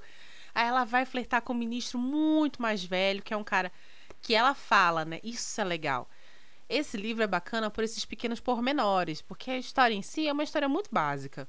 Aí 0.54 0.68
ela 0.68 0.84
vai 0.84 1.06
flertar 1.06 1.42
com 1.42 1.54
um 1.54 1.56
ministro 1.56 1.98
muito 1.98 2.62
mais 2.62 2.84
velho, 2.84 3.24
que 3.24 3.34
é 3.34 3.38
um 3.38 3.44
cara 3.44 3.72
que 4.22 4.36
ela 4.36 4.54
fala, 4.54 5.06
né? 5.06 5.22
Isso 5.24 5.62
é 5.62 5.64
legal. 5.64 6.10
Esse 6.68 6.98
livro 6.98 7.24
é 7.24 7.28
bacana 7.28 7.70
por 7.70 7.86
esses 7.86 8.04
pequenos 8.04 8.42
pormenores, 8.42 9.22
porque 9.22 9.50
a 9.50 9.58
história 9.58 9.96
em 9.96 10.02
si 10.02 10.28
é 10.28 10.34
uma 10.34 10.44
história 10.44 10.68
muito 10.68 10.90
básica. 10.92 11.48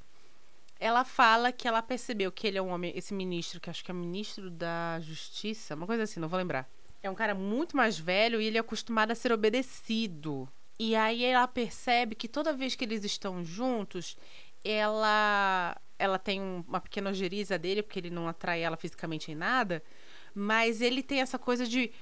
Ela 0.78 1.04
fala 1.04 1.50
que 1.50 1.66
ela 1.66 1.82
percebeu 1.82 2.30
que 2.30 2.46
ele 2.46 2.58
é 2.58 2.62
um 2.62 2.68
homem, 2.68 2.92
esse 2.94 3.12
ministro, 3.12 3.60
que 3.60 3.70
acho 3.70 3.84
que 3.84 3.90
é 3.90 3.94
ministro 3.94 4.48
da 4.52 5.00
Justiça, 5.00 5.74
uma 5.74 5.86
coisa 5.86 6.04
assim, 6.04 6.20
não 6.20 6.28
vou 6.28 6.38
lembrar. 6.38 6.70
É 7.02 7.10
um 7.10 7.14
cara 7.16 7.34
muito 7.34 7.76
mais 7.76 7.98
velho 7.98 8.40
e 8.40 8.46
ele 8.46 8.56
é 8.56 8.60
acostumado 8.60 9.10
a 9.10 9.16
ser 9.16 9.32
obedecido. 9.32 10.48
E 10.78 10.96
aí 10.96 11.24
ela 11.24 11.46
percebe 11.46 12.14
que 12.14 12.28
toda 12.28 12.52
vez 12.52 12.74
que 12.74 12.84
eles 12.84 13.04
estão 13.04 13.44
juntos, 13.44 14.16
ela 14.64 15.76
ela 15.96 16.18
tem 16.18 16.40
uma 16.40 16.80
pequena 16.80 17.10
ojeriza 17.10 17.56
dele, 17.56 17.82
porque 17.82 18.00
ele 18.00 18.10
não 18.10 18.26
atrai 18.28 18.62
ela 18.62 18.76
fisicamente 18.76 19.30
em 19.30 19.34
nada, 19.34 19.82
mas 20.34 20.80
ele 20.80 21.02
tem 21.02 21.20
essa 21.20 21.38
coisa 21.38 21.66
de 21.66 21.92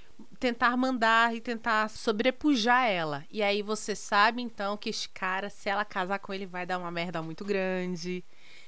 tentar 0.41 0.77
mandar 0.77 1.35
e 1.37 1.41
tentar 1.41 1.91
sobrepujar 1.91 2.89
ela. 2.89 3.25
E 3.31 3.43
aí 3.43 3.61
você 3.61 3.95
sabe 3.95 4.41
então 4.41 4.77
que 4.79 4.89
esse 4.89 5.09
cara, 5.09 5.51
se 5.51 5.69
ela 5.69 5.85
casar 5.85 6.19
com 6.21 6.33
ele, 6.33 6.47
vai 6.47 6.65
dar 6.65 6.79
uma 6.79 6.91
merda 6.91 7.23
muito 7.23 7.45
grande. 7.45 8.25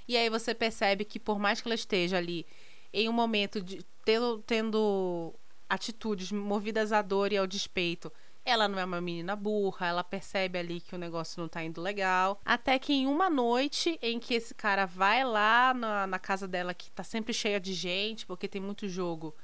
E 0.07 0.17
aí 0.17 0.29
você 0.29 0.55
percebe 0.55 1.05
que 1.05 1.19
por 1.19 1.39
mais 1.39 1.61
que 1.61 1.69
ela 1.69 1.75
esteja 1.75 2.19
ali 2.19 2.47
em 2.93 3.09
um 3.09 3.13
momento 3.13 3.61
de 3.63 3.83
tendo, 4.05 4.43
tendo 4.47 5.35
atitudes 5.69 6.31
movidas 6.31 6.93
à 6.93 7.01
dor 7.01 7.33
e 7.33 7.37
ao 7.39 7.47
despeito, 7.47 8.13
ela 8.45 8.69
não 8.69 8.79
é 8.79 8.85
uma 8.85 9.01
menina 9.01 9.35
burra, 9.35 9.87
ela 9.87 10.05
percebe 10.05 10.59
ali 10.59 10.81
que 10.81 10.95
o 10.95 10.99
negócio 10.99 11.41
não 11.41 11.49
tá 11.49 11.63
indo 11.65 11.81
legal. 11.81 12.41
Até 12.45 12.79
que 12.79 12.93
em 12.93 13.07
uma 13.07 13.31
noite 13.31 13.99
em 14.03 14.19
que 14.19 14.35
esse 14.35 14.55
cara 14.55 14.85
vai 14.85 15.25
lá 15.25 15.73
na, 15.73 16.07
na 16.07 16.19
casa 16.19 16.47
dela, 16.47 16.75
que 16.75 16.91
tá 16.91 17.03
sempre 17.03 17.33
cheia 17.33 17.59
de 17.59 17.73
gente, 17.73 18.27
porque 18.27 18.47
tem 18.47 18.61
muito 18.61 18.89
jogo, 18.89 19.35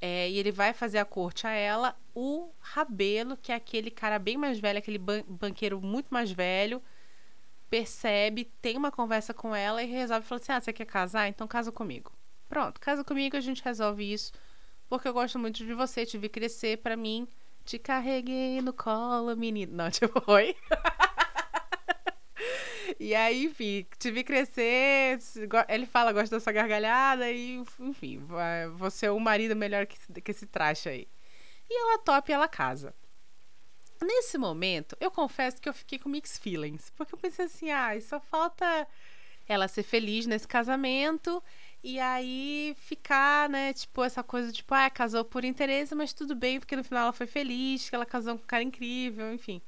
é, 0.00 0.28
e 0.28 0.38
ele 0.38 0.52
vai 0.52 0.72
fazer 0.72 0.98
a 0.98 1.04
corte 1.04 1.46
a 1.46 1.50
ela. 1.50 1.96
O 2.14 2.50
Rabelo, 2.58 3.36
que 3.36 3.52
é 3.52 3.54
aquele 3.54 3.90
cara 3.90 4.18
bem 4.18 4.36
mais 4.36 4.58
velho, 4.58 4.78
aquele 4.78 4.98
ban 4.98 5.22
banqueiro 5.26 5.80
muito 5.80 6.08
mais 6.10 6.30
velho, 6.30 6.82
percebe, 7.70 8.44
tem 8.60 8.76
uma 8.76 8.90
conversa 8.90 9.32
com 9.32 9.54
ela 9.54 9.82
e 9.82 9.86
resolve 9.86 10.26
falar 10.26 10.40
assim: 10.40 10.52
Ah, 10.52 10.60
você 10.60 10.72
quer 10.72 10.84
casar? 10.84 11.28
Então 11.28 11.46
casa 11.48 11.72
comigo. 11.72 12.12
Pronto, 12.48 12.78
casa 12.80 13.02
comigo, 13.02 13.36
a 13.36 13.40
gente 13.40 13.62
resolve 13.62 14.12
isso. 14.12 14.32
Porque 14.88 15.08
eu 15.08 15.12
gosto 15.14 15.38
muito 15.38 15.64
de 15.64 15.72
você, 15.72 16.04
te 16.04 16.18
vi 16.18 16.28
crescer 16.28 16.78
para 16.78 16.96
mim. 16.96 17.26
Te 17.64 17.78
carreguei 17.78 18.60
no 18.60 18.72
colo, 18.72 19.36
menino. 19.36 19.74
Não, 19.74 19.90
tipo, 19.92 20.22
oi? 20.30 20.56
E 22.98 23.14
aí, 23.14 23.44
enfim, 23.44 23.86
tive 23.98 24.22
que 24.22 24.32
crescer. 24.32 25.18
Ele 25.68 25.86
fala, 25.86 26.12
gosta 26.12 26.36
dessa 26.36 26.52
gargalhada, 26.52 27.30
e, 27.30 27.62
enfim, 27.80 28.24
você 28.76 29.06
é 29.06 29.10
o 29.10 29.18
marido 29.18 29.56
melhor 29.56 29.86
que, 29.86 29.96
que 30.20 30.30
esse 30.30 30.46
traste 30.46 30.88
aí. 30.88 31.08
E 31.68 31.80
ela 31.80 31.98
topa 31.98 32.30
e 32.30 32.34
ela 32.34 32.48
casa. 32.48 32.94
Nesse 34.02 34.36
momento, 34.36 34.96
eu 35.00 35.10
confesso 35.10 35.60
que 35.60 35.68
eu 35.68 35.72
fiquei 35.72 35.98
com 35.98 36.08
mixed 36.08 36.40
feelings. 36.40 36.90
Porque 36.90 37.14
eu 37.14 37.18
pensei 37.18 37.46
assim, 37.46 37.70
ah, 37.70 37.98
só 38.00 38.20
falta 38.20 38.86
ela 39.48 39.68
ser 39.68 39.82
feliz 39.82 40.26
nesse 40.26 40.46
casamento 40.46 41.42
e 41.82 41.98
aí 41.98 42.76
ficar, 42.78 43.48
né, 43.48 43.72
tipo, 43.72 44.04
essa 44.04 44.22
coisa, 44.22 44.52
tipo, 44.52 44.72
ah, 44.74 44.88
casou 44.88 45.24
por 45.24 45.44
interesse, 45.44 45.94
mas 45.94 46.12
tudo 46.12 46.34
bem, 46.34 46.60
porque 46.60 46.76
no 46.76 46.84
final 46.84 47.04
ela 47.04 47.12
foi 47.12 47.26
feliz, 47.26 47.88
que 47.90 47.94
ela 47.94 48.06
casou 48.06 48.36
com 48.36 48.44
um 48.44 48.46
cara 48.46 48.62
incrível, 48.62 49.32
enfim. 49.32 49.60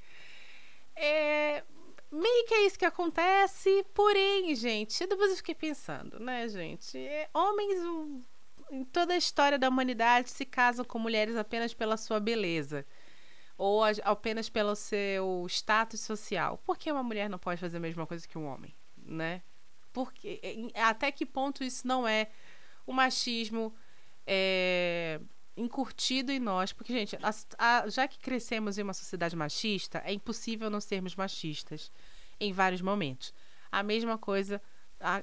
É, 0.94 1.64
meio 2.12 2.46
que 2.46 2.54
é 2.54 2.66
isso 2.66 2.78
que 2.78 2.84
acontece, 2.84 3.84
porém, 3.92 4.54
gente, 4.54 5.06
depois 5.06 5.30
eu 5.30 5.36
fiquei 5.36 5.54
pensando, 5.54 6.20
né, 6.20 6.48
gente? 6.48 6.96
É, 6.96 7.28
homens 7.34 7.80
em 8.70 8.84
toda 8.84 9.14
a 9.14 9.16
história 9.16 9.58
da 9.58 9.68
humanidade 9.68 10.30
se 10.30 10.44
casam 10.44 10.84
com 10.84 10.98
mulheres 10.98 11.36
apenas 11.36 11.74
pela 11.74 11.96
sua 11.96 12.20
beleza 12.20 12.86
ou 13.56 13.82
apenas 14.02 14.48
pelo 14.48 14.74
seu 14.74 15.46
status 15.48 16.00
social. 16.00 16.58
Por 16.64 16.76
que 16.76 16.90
uma 16.90 17.02
mulher 17.02 17.28
não 17.28 17.38
pode 17.38 17.60
fazer 17.60 17.76
a 17.76 17.80
mesma 17.80 18.06
coisa 18.06 18.26
que 18.26 18.38
um 18.38 18.46
homem, 18.46 18.74
né? 18.96 19.42
Porque 19.94 20.40
até 20.74 21.12
que 21.12 21.24
ponto 21.24 21.62
isso 21.62 21.86
não 21.86 22.06
é 22.06 22.26
o 22.84 22.92
machismo 22.92 23.72
é, 24.26 25.20
encurtido 25.56 26.32
em 26.32 26.40
nós? 26.40 26.72
Porque 26.72 26.92
gente, 26.92 27.16
a, 27.22 27.30
a, 27.58 27.88
já 27.88 28.08
que 28.08 28.18
crescemos 28.18 28.76
em 28.76 28.82
uma 28.82 28.92
sociedade 28.92 29.36
machista, 29.36 30.02
é 30.04 30.12
impossível 30.12 30.68
não 30.68 30.80
sermos 30.80 31.14
machistas 31.14 31.92
em 32.40 32.52
vários 32.52 32.82
momentos. 32.82 33.32
A 33.70 33.84
mesma 33.84 34.18
coisa 34.18 34.60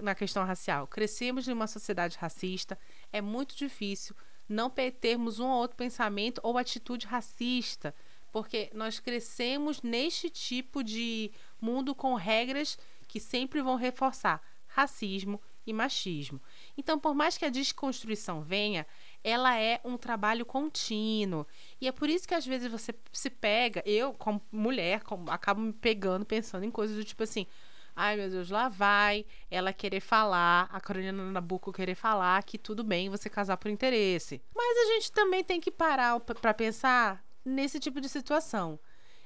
na 0.01 0.15
questão 0.15 0.45
racial. 0.45 0.87
Crescemos 0.87 1.47
em 1.47 1.53
uma 1.53 1.67
sociedade 1.67 2.17
racista, 2.17 2.77
é 3.11 3.19
muito 3.19 3.55
difícil 3.55 4.15
não 4.47 4.69
termos 4.69 5.39
um 5.39 5.47
ou 5.47 5.59
outro 5.59 5.77
pensamento 5.77 6.39
ou 6.43 6.57
atitude 6.57 7.07
racista, 7.07 7.95
porque 8.31 8.69
nós 8.73 8.99
crescemos 8.99 9.81
neste 9.81 10.29
tipo 10.29 10.83
de 10.83 11.31
mundo 11.59 11.95
com 11.95 12.15
regras 12.15 12.77
que 13.07 13.19
sempre 13.19 13.61
vão 13.61 13.75
reforçar 13.75 14.41
racismo 14.73 15.41
e 15.65 15.73
machismo. 15.73 16.41
Então, 16.77 16.99
por 16.99 17.13
mais 17.13 17.37
que 17.37 17.45
a 17.45 17.49
desconstrução 17.49 18.41
venha, 18.41 18.85
ela 19.23 19.57
é 19.57 19.79
um 19.83 19.97
trabalho 19.97 20.45
contínuo. 20.45 21.45
E 21.79 21.87
é 21.87 21.91
por 21.91 22.09
isso 22.09 22.27
que 22.27 22.33
às 22.33 22.45
vezes 22.45 22.71
você 22.71 22.93
se 23.11 23.29
pega, 23.29 23.83
eu, 23.85 24.13
como 24.13 24.41
mulher, 24.51 25.03
como, 25.03 25.29
acabo 25.29 25.61
me 25.61 25.73
pegando, 25.73 26.25
pensando 26.25 26.65
em 26.65 26.71
coisas 26.71 26.95
do 26.95 27.03
tipo 27.03 27.23
assim. 27.23 27.45
Ai, 27.93 28.15
meu 28.15 28.29
Deus, 28.29 28.49
lá 28.49 28.69
vai 28.69 29.25
ela 29.49 29.73
querer 29.73 29.99
falar, 29.99 30.69
a 30.71 30.79
Carolina 30.79 31.29
Nabuco 31.29 31.73
querer 31.73 31.93
falar 31.93 32.41
que 32.43 32.57
tudo 32.57 32.83
bem 32.83 33.09
você 33.09 33.29
casar 33.29 33.57
por 33.57 33.69
interesse. 33.69 34.41
Mas 34.55 34.77
a 34.77 34.93
gente 34.93 35.11
também 35.11 35.43
tem 35.43 35.59
que 35.59 35.69
parar 35.69 36.17
para 36.21 36.53
pensar 36.53 37.23
nesse 37.43 37.79
tipo 37.79 37.99
de 37.99 38.07
situação, 38.07 38.79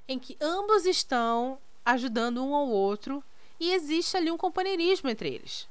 em 0.08 0.18
que 0.18 0.36
ambos 0.42 0.86
estão 0.86 1.60
ajudando 1.86 2.44
um 2.44 2.56
ao 2.56 2.68
outro 2.68 3.24
e 3.60 3.72
existe 3.74 4.18
ali 4.18 4.32
um 4.32 4.38
companheirismo 4.38 5.10
entre 5.10 5.30
eles. 5.30 5.68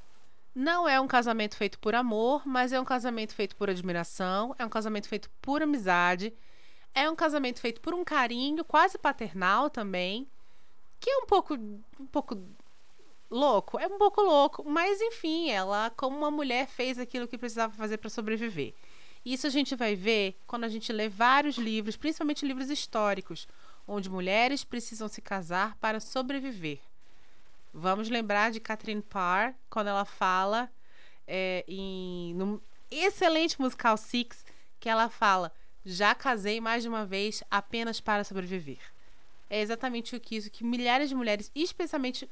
Não 0.53 0.87
é 0.87 0.99
um 0.99 1.07
casamento 1.07 1.57
feito 1.57 1.77
por 1.79 1.93
amor, 1.93 2.41
mas 2.45 2.71
é 2.71 2.79
um 2.79 2.85
casamento 2.85 3.35
feito 3.35 3.55
por 3.55 3.69
admiração, 3.69 4.55
é 4.57 4.65
um 4.65 4.69
casamento 4.69 5.09
feito 5.09 5.29
por 5.41 5.61
amizade, 5.61 6.33
é 6.93 7.09
um 7.09 7.15
casamento 7.15 7.59
feito 7.59 7.81
por 7.81 7.93
um 7.93 8.05
carinho 8.05 8.63
quase 8.63 8.97
paternal 8.97 9.69
também, 9.69 10.27
que 10.99 11.09
é 11.09 11.17
um 11.17 11.25
pouco 11.25 11.55
um 11.55 12.07
pouco 12.09 12.41
louco, 13.29 13.77
é 13.77 13.87
um 13.87 13.97
pouco 13.97 14.21
louco, 14.21 14.63
mas 14.63 15.01
enfim, 15.01 15.49
ela 15.49 15.89
como 15.91 16.17
uma 16.17 16.31
mulher 16.31 16.67
fez 16.67 16.97
aquilo 16.97 17.27
que 17.27 17.37
precisava 17.37 17.73
fazer 17.73 17.97
para 17.97 18.09
sobreviver. 18.09 18.73
Isso 19.25 19.47
a 19.47 19.49
gente 19.49 19.75
vai 19.75 19.95
ver 19.95 20.39
quando 20.47 20.63
a 20.63 20.69
gente 20.69 20.93
lê 20.93 21.09
vários 21.09 21.57
livros, 21.57 21.97
principalmente 21.97 22.45
livros 22.45 22.69
históricos, 22.69 23.47
onde 23.87 24.09
mulheres 24.09 24.63
precisam 24.63 25.07
se 25.07 25.21
casar 25.21 25.75
para 25.77 25.99
sobreviver. 25.99 26.79
Vamos 27.77 28.09
lembrar 28.09 28.51
de 28.51 28.61
Catherine 28.61 29.01
Parr, 29.01 29.53
quando 29.69 29.87
ela 29.87 30.05
fala 30.05 30.71
é, 31.27 31.65
em 31.67 32.33
no 32.33 32.63
excelente 32.89 33.59
musical 33.59 33.97
Six, 33.97 34.45
que 34.79 34.87
ela 34.87 35.09
fala: 35.09 35.51
Já 35.83 36.15
casei 36.15 36.61
mais 36.61 36.83
de 36.83 36.89
uma 36.89 37.05
vez 37.05 37.43
apenas 37.51 37.99
para 37.99 38.23
sobreviver. 38.23 38.79
É 39.49 39.59
exatamente 39.59 40.15
o 40.15 40.21
que 40.21 40.37
isso 40.37 40.49
que 40.49 40.63
milhares 40.63 41.09
de 41.09 41.15
mulheres, 41.15 41.51
especialmente 41.53 42.29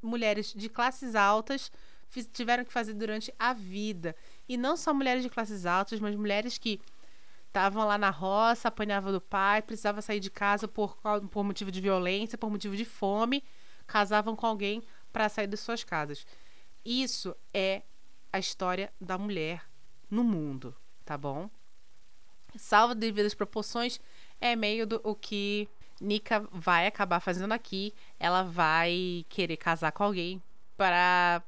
mulheres 0.00 0.54
de 0.54 0.66
classes 0.70 1.14
altas, 1.14 1.70
tiveram 2.32 2.64
que 2.64 2.72
fazer 2.72 2.94
durante 2.94 3.30
a 3.38 3.52
vida. 3.52 4.16
E 4.48 4.56
não 4.56 4.78
só 4.78 4.94
mulheres 4.94 5.22
de 5.22 5.28
classes 5.28 5.66
altas, 5.66 6.00
mas 6.00 6.16
mulheres 6.16 6.56
que 6.56 6.80
estavam 7.48 7.86
lá 7.86 7.98
na 7.98 8.08
roça, 8.08 8.68
apanhavam 8.68 9.12
do 9.12 9.20
pai, 9.20 9.60
precisavam 9.60 10.00
sair 10.00 10.20
de 10.20 10.30
casa 10.30 10.66
por, 10.66 10.96
por 11.30 11.44
motivo 11.44 11.70
de 11.70 11.82
violência, 11.82 12.38
por 12.38 12.48
motivo 12.48 12.74
de 12.74 12.86
fome 12.86 13.44
casavam 13.86 14.34
com 14.36 14.46
alguém 14.46 14.82
para 15.12 15.28
sair 15.28 15.46
de 15.46 15.56
suas 15.56 15.84
casas. 15.84 16.26
Isso 16.84 17.34
é 17.52 17.82
a 18.32 18.38
história 18.38 18.92
da 19.00 19.16
mulher 19.16 19.64
no 20.10 20.22
mundo, 20.22 20.74
tá 21.04 21.16
bom? 21.16 21.50
Salvo 22.56 22.94
devidas 22.94 23.34
proporções, 23.34 24.00
é 24.40 24.54
meio 24.54 24.86
do 24.86 25.00
o 25.02 25.14
que 25.14 25.68
Nika 26.00 26.46
vai 26.52 26.86
acabar 26.86 27.20
fazendo 27.20 27.52
aqui. 27.52 27.94
Ela 28.18 28.42
vai 28.42 29.24
querer 29.28 29.56
casar 29.56 29.92
com 29.92 30.04
alguém 30.04 30.42
para 30.76 31.42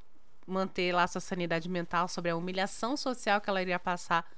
manter 0.46 0.94
lá 0.94 1.06
sua 1.06 1.20
sanidade 1.20 1.68
mental 1.68 2.08
sobre 2.08 2.30
a 2.30 2.36
humilhação 2.36 2.96
social 2.96 3.40
que 3.40 3.50
ela 3.50 3.60
iria 3.60 3.78
passar 3.78 4.30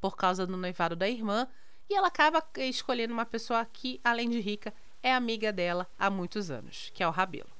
por 0.00 0.16
causa 0.16 0.46
do 0.46 0.56
noivado 0.56 0.96
da 0.96 1.08
irmã. 1.08 1.46
E 1.88 1.94
ela 1.94 2.08
acaba 2.08 2.44
escolhendo 2.56 3.12
uma 3.12 3.26
pessoa 3.26 3.64
que, 3.64 4.00
além 4.02 4.28
de 4.28 4.40
rica, 4.40 4.74
é 5.02 5.14
amiga 5.14 5.52
dela 5.52 5.86
há 5.98 6.08
muitos 6.08 6.50
anos, 6.50 6.90
que 6.94 7.02
é 7.02 7.08
o 7.08 7.10
Rabelo. 7.10 7.50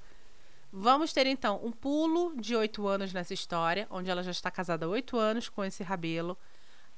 Vamos 0.73 1.13
ter 1.13 1.27
então 1.27 1.61
um 1.63 1.71
pulo 1.71 2.35
de 2.41 2.57
oito 2.57 2.87
anos 2.87 3.13
nessa 3.13 3.35
história, 3.35 3.87
onde 3.91 4.11
ela 4.11 4.23
já 4.23 4.31
está 4.31 4.51
casada 4.51 4.87
há 4.87 4.89
oito 4.89 5.19
anos 5.19 5.49
com 5.49 5.63
esse 5.63 5.83
Rabelo. 5.83 6.39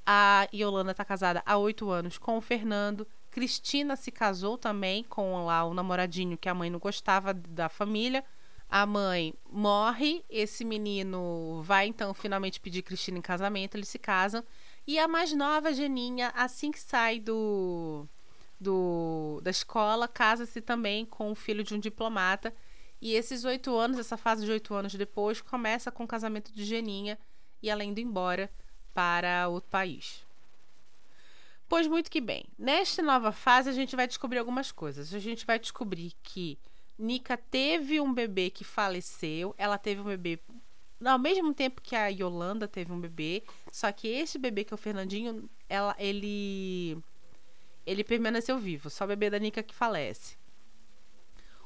A 0.07 0.47
Yolanda 0.55 0.93
está 0.93 1.05
casada 1.05 1.43
há 1.45 1.57
oito 1.57 1.91
anos 1.91 2.17
com 2.19 2.37
o 2.37 2.41
Fernando. 2.41 3.07
Cristina 3.31 3.97
se 3.97 4.13
casou 4.13 4.57
também 4.57 5.03
com 5.03 5.45
lá 5.47 5.65
o 5.65 5.75
namoradinho 5.75 6.39
que 6.39 6.49
a 6.49 6.55
mãe 6.55 6.71
não 6.71 6.79
gostava 6.79 7.35
da 7.35 7.69
família. 7.69 8.23
A 8.69 8.87
mãe 8.87 9.35
morre, 9.51 10.25
esse 10.29 10.65
menino 10.65 11.61
vai 11.63 11.87
então 11.87 12.15
finalmente 12.15 12.61
pedir 12.61 12.83
Cristina 12.83 13.19
em 13.19 13.23
casamento, 13.23 13.77
eles 13.77 13.89
se 13.89 13.99
casam. 13.99 14.45
E 14.87 14.99
a 14.99 15.09
mais 15.09 15.33
nova, 15.33 15.73
Geninha, 15.73 16.33
assim 16.37 16.71
que 16.71 16.79
sai 16.79 17.19
do 17.19 18.07
do, 18.65 19.41
da 19.43 19.51
escola, 19.51 20.09
casa-se 20.09 20.61
também 20.61 21.05
com 21.05 21.31
o 21.31 21.35
filho 21.35 21.63
de 21.63 21.75
um 21.75 21.79
diplomata. 21.79 22.55
E 23.01 23.13
esses 23.13 23.45
oito 23.45 23.77
anos, 23.77 23.99
essa 23.99 24.17
fase 24.17 24.45
de 24.45 24.51
oito 24.51 24.75
anos 24.75 24.95
depois, 24.95 25.41
começa 25.41 25.93
com 25.93 26.05
o 26.05 26.09
casamento 26.09 26.51
de 26.53 26.65
Geninha 26.65 27.19
e 27.63 27.69
ela 27.69 27.85
indo 27.85 28.01
embora 28.01 28.51
para 28.95 29.49
outro 29.49 29.71
país. 29.71 30.25
Pois 31.69 31.87
muito 31.87 32.11
que 32.11 32.21
bem. 32.21 32.47
Nesta 32.59 33.03
nova 33.03 33.31
fase, 33.31 33.69
a 33.69 33.73
gente 33.73 33.95
vai 33.95 34.07
descobrir 34.07 34.39
algumas 34.39 34.73
coisas. 34.73 35.13
A 35.13 35.19
gente 35.19 35.45
vai 35.45 35.59
descobrir 35.59 36.13
que 36.23 36.59
Nika 36.99 37.37
teve 37.37 38.01
um 38.01 38.13
bebê 38.13 38.49
que 38.51 38.65
faleceu. 38.65 39.55
Ela 39.59 39.77
teve 39.77 40.01
um 40.01 40.05
bebê 40.05 40.39
ao 41.05 41.19
mesmo 41.19 41.53
tempo 41.53 41.83
que 41.83 41.97
a 41.97 42.09
Yolanda 42.09 42.67
teve 42.67 42.93
um 42.93 43.01
bebê. 43.01 43.43
Só 43.71 43.91
que 43.93 44.09
esse 44.09 44.39
bebê, 44.39 44.65
que 44.65 44.73
é 44.73 44.77
o 44.77 44.79
Fernandinho, 44.79 45.49
ela, 45.69 45.95
ele 45.99 47.03
ele 47.87 48.05
permaneceu 48.05 48.59
vivo, 48.59 48.91
só 48.91 49.05
o 49.05 49.09
bebê 49.09 49.31
da 49.31 49.39
Nika 49.39 49.63
que 49.63 49.75
falece. 49.75 50.37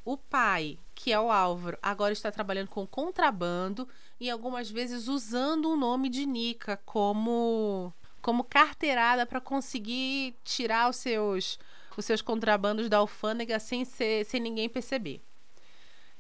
O 0.04 0.16
pai, 0.16 0.78
que 0.94 1.12
é 1.12 1.20
o 1.20 1.31
Álvaro, 1.31 1.78
agora 1.83 2.12
está 2.12 2.31
trabalhando 2.33 2.68
com 2.68 2.87
contrabando 2.87 3.87
e 4.18 4.31
algumas 4.31 4.70
vezes 4.70 5.07
usando 5.07 5.70
o 5.70 5.76
nome 5.76 6.09
de 6.09 6.24
Nika 6.24 6.78
como 6.85 7.92
como 8.20 8.42
carteirada 8.42 9.24
para 9.24 9.40
conseguir 9.40 10.35
tirar 10.42 10.88
os 10.90 10.96
seus 10.96 11.59
os 11.96 12.04
seus 12.04 12.22
contrabandos 12.22 12.88
da 12.88 12.98
alfândega 12.98 13.59
sem 13.59 13.85
ser, 13.85 14.24
sem 14.24 14.40
ninguém 14.40 14.68
perceber. 14.68 15.20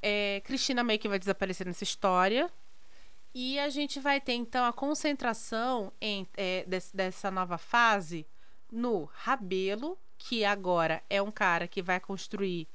É, 0.02 0.42
Cristina 0.44 0.82
meio 0.82 0.98
que 0.98 1.08
vai 1.08 1.18
desaparecer 1.18 1.66
nessa 1.66 1.84
história. 1.84 2.50
E 3.34 3.58
a 3.58 3.68
gente 3.68 4.00
vai 4.00 4.20
ter 4.20 4.32
então 4.32 4.64
a 4.64 4.72
concentração 4.72 5.92
em, 6.00 6.26
é, 6.36 6.64
desse, 6.66 6.96
dessa 6.96 7.30
nova 7.30 7.56
fase 7.56 8.26
no 8.70 9.04
Rabelo, 9.12 9.98
que 10.16 10.44
agora 10.44 11.02
é 11.08 11.22
um 11.22 11.30
cara 11.30 11.68
que 11.68 11.82
vai 11.82 12.00
construir 12.00 12.68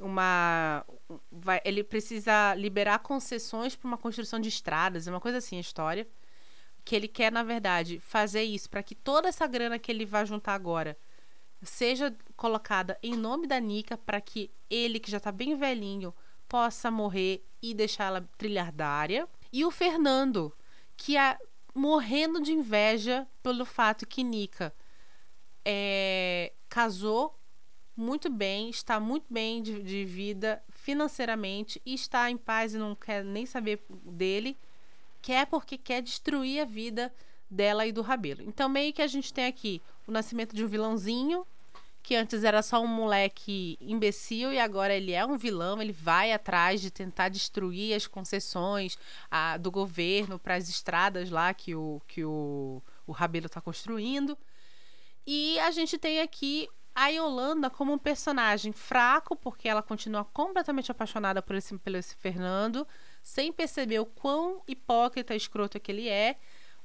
uma. 0.00 0.84
Vai, 1.30 1.60
ele 1.64 1.84
precisa 1.84 2.54
liberar 2.54 3.00
concessões 3.00 3.76
para 3.76 3.86
uma 3.86 3.98
construção 3.98 4.40
de 4.40 4.48
estradas, 4.48 5.06
é 5.06 5.10
uma 5.10 5.20
coisa 5.20 5.38
assim 5.38 5.56
a 5.56 5.60
história. 5.60 6.08
Que 6.84 6.96
ele 6.96 7.08
quer, 7.08 7.30
na 7.30 7.42
verdade, 7.42 8.00
fazer 8.00 8.42
isso 8.42 8.68
para 8.70 8.82
que 8.82 8.94
toda 8.94 9.28
essa 9.28 9.46
grana 9.46 9.78
que 9.78 9.92
ele 9.92 10.06
vai 10.06 10.24
juntar 10.24 10.54
agora 10.54 10.96
seja 11.62 12.16
colocada 12.36 12.98
em 13.02 13.14
nome 13.14 13.46
da 13.46 13.60
Nica 13.60 13.98
para 13.98 14.18
que 14.18 14.50
ele, 14.70 14.98
que 14.98 15.10
já 15.10 15.18
está 15.18 15.30
bem 15.30 15.54
velhinho, 15.56 16.14
possa 16.48 16.90
morrer 16.90 17.44
e 17.60 17.74
deixar 17.74 18.06
ela 18.06 18.28
trilhardária. 18.38 19.28
E 19.52 19.62
o 19.64 19.70
Fernando, 19.70 20.56
que 20.96 21.18
é 21.18 21.36
morrendo 21.74 22.40
de 22.40 22.52
inveja 22.52 23.26
pelo 23.42 23.66
fato 23.66 24.06
que 24.06 24.24
Nica 24.24 24.74
é, 25.64 26.52
casou 26.68 27.38
muito 27.96 28.30
bem, 28.30 28.70
está 28.70 28.98
muito 28.98 29.26
bem 29.28 29.62
de, 29.62 29.82
de, 29.82 30.04
vida 30.04 30.62
financeiramente 30.70 31.80
e 31.84 31.94
está 31.94 32.30
em 32.30 32.36
paz 32.36 32.74
e 32.74 32.78
não 32.78 32.94
quer 32.94 33.22
nem 33.22 33.44
saber 33.44 33.84
dele, 33.90 34.56
quer 35.20 35.46
porque 35.46 35.76
quer 35.76 36.00
destruir 36.00 36.62
a 36.62 36.64
vida 36.64 37.12
dela 37.50 37.86
e 37.86 37.92
do 37.92 38.00
Rabelo. 38.00 38.42
Então, 38.42 38.68
meio 38.68 38.92
que 38.92 39.02
a 39.02 39.06
gente 39.06 39.34
tem 39.34 39.46
aqui 39.46 39.82
o 40.06 40.12
nascimento 40.12 40.54
de 40.54 40.64
um 40.64 40.68
vilãozinho, 40.68 41.46
que 42.02 42.16
antes 42.16 42.42
era 42.44 42.62
só 42.62 42.82
um 42.82 42.86
moleque 42.86 43.76
imbecil 43.80 44.52
e 44.52 44.58
agora 44.58 44.94
ele 44.94 45.12
é 45.12 45.24
um 45.24 45.36
vilão, 45.36 45.82
ele 45.82 45.92
vai 45.92 46.32
atrás 46.32 46.80
de 46.80 46.90
tentar 46.90 47.28
destruir 47.28 47.94
as 47.94 48.06
concessões 48.06 48.96
a, 49.30 49.56
do 49.58 49.70
governo 49.70 50.38
para 50.38 50.54
as 50.54 50.68
estradas 50.68 51.30
lá 51.30 51.52
que 51.52 51.74
o, 51.74 52.00
que 52.08 52.24
o, 52.24 52.82
o 53.06 53.12
Rabelo 53.12 53.46
está 53.46 53.60
construindo. 53.60 54.38
E 55.26 55.58
a 55.60 55.70
gente 55.70 55.98
tem 55.98 56.20
aqui 56.20 56.68
a 56.94 57.08
Yolanda 57.08 57.70
como 57.70 57.92
um 57.92 57.98
personagem 57.98 58.72
fraco, 58.72 59.36
porque 59.36 59.68
ela 59.68 59.82
continua 59.82 60.24
completamente 60.24 60.90
apaixonada 60.90 61.40
por 61.40 61.56
esse, 61.56 61.76
pelo 61.78 61.96
esse 61.96 62.14
Fernando, 62.16 62.86
sem 63.22 63.52
perceber 63.52 64.00
o 64.00 64.06
quão 64.06 64.62
hipócrita 64.66 65.34
e 65.34 65.36
escroto 65.36 65.78
que 65.80 65.92
ele 65.92 66.08
é. 66.08 66.36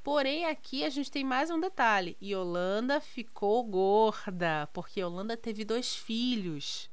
Porém, 0.04 0.46
aqui 0.46 0.86
a 0.86 0.90
gente 0.90 1.10
tem 1.10 1.24
mais 1.24 1.50
um 1.50 1.60
detalhe. 1.60 2.16
Yolanda 2.22 3.02
ficou 3.02 3.64
gorda, 3.64 4.70
porque 4.72 5.02
Yolanda 5.02 5.36
teve 5.36 5.66
dois 5.66 5.96
filhos. 5.96 6.90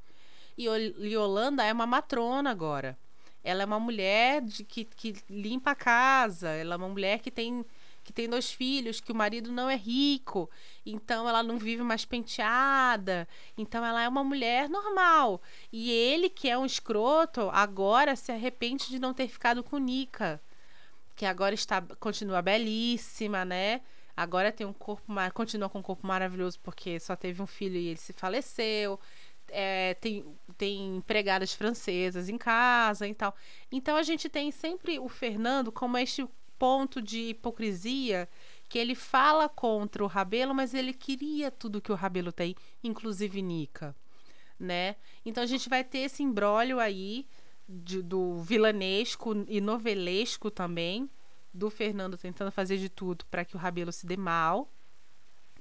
E 0.57 0.64
Yolanda 0.64 1.62
é 1.64 1.72
uma 1.72 1.87
matrona 1.87 2.50
agora. 2.50 2.98
Ela 3.44 3.62
é 3.62 3.66
uma 3.66 3.81
mulher 3.81 4.40
de, 4.40 4.64
que, 4.64 4.85
que 4.85 5.14
limpa 5.28 5.72
a 5.72 5.74
casa. 5.74 6.48
Ela 6.50 6.74
é 6.74 6.76
uma 6.76 6.88
mulher 6.88 7.18
que 7.18 7.31
tem 7.31 7.64
que 8.03 8.12
tem 8.12 8.29
dois 8.29 8.51
filhos, 8.51 9.01
que 9.01 9.12
o 9.12 9.15
marido 9.15 9.53
não 9.53 9.71
é 9.71 9.77
rico, 9.77 10.51
então 10.85 11.29
ela 11.29 11.43
não 11.43 11.59
vive 11.59 11.83
mais 11.83 12.05
penteada, 12.05 13.29
então 13.57 13.85
ela 13.85 14.03
é 14.03 14.09
uma 14.09 14.25
mulher 14.25 14.69
normal. 14.69 15.41
E 15.73 15.91
ele, 15.91 16.29
que 16.29 16.49
é 16.49 16.59
um 16.59 16.67
escroto, 16.67 17.49
agora 17.53 18.17
se 18.17 18.33
arrepende 18.33 18.88
de 18.88 18.99
não 18.99 19.15
ter 19.15 19.29
ficado 19.29 19.62
com 19.62 19.79
Nika, 19.79 20.41
que 21.15 21.25
agora 21.25 21.55
está 21.55 21.81
continua 22.01 22.43
belíssima, 22.43 23.45
né? 23.45 23.81
Agora 24.17 24.53
tem 24.53 24.67
um 24.67 24.73
corpo, 24.73 25.12
continua 25.33 25.69
com 25.69 25.79
um 25.79 25.83
corpo 25.83 26.07
maravilhoso 26.07 26.59
porque 26.61 27.01
só 27.01 27.17
teve 27.17 27.41
um 27.41 27.47
filho 27.47 27.77
e 27.77 27.88
ele 27.88 27.99
se 27.99 28.12
faleceu. 28.12 29.01
É, 29.49 29.95
tem, 29.95 30.25
tem 30.57 30.97
empregadas 30.97 31.53
francesas 31.53 32.29
em 32.29 32.38
casa 32.38 33.07
e 33.07 33.15
tal. 33.15 33.35
Então 33.71 33.97
a 33.97 34.03
gente 34.03 34.29
tem 34.29 34.51
sempre 34.51 34.99
o 34.99 35.09
Fernando 35.09 35.71
como 35.73 35.99
este 35.99 36.27
ponto 36.62 37.03
de 37.03 37.31
hipocrisia 37.31 38.29
que 38.68 38.79
ele 38.79 38.94
fala 38.94 39.48
contra 39.48 40.05
o 40.05 40.07
Rabelo, 40.07 40.55
mas 40.55 40.72
ele 40.72 40.94
queria 40.94 41.51
tudo 41.51 41.81
que 41.81 41.90
o 41.90 41.96
Rabelo 41.96 42.31
tem, 42.31 42.55
inclusive 42.85 43.42
Nica, 43.42 43.96
né? 44.61 44.94
Então 45.27 45.42
a 45.42 45.46
gente 45.46 45.68
vai 45.68 45.83
ter 45.83 45.98
esse 45.98 46.22
embrólio 46.22 46.79
aí 46.79 47.27
de, 47.68 48.01
do 48.01 48.40
vilanesco 48.42 49.44
e 49.48 49.61
novelesco 49.61 50.53
também, 50.53 51.11
do 51.53 51.68
Fernando 51.68 52.16
tentando 52.16 52.53
fazer 52.53 52.79
de 52.79 52.88
tudo 52.88 53.27
para 53.27 53.44
que 53.44 53.57
o 53.57 53.59
Rabelo 53.59 53.90
se 53.90 54.07
dê 54.07 54.16
mal 54.16 54.70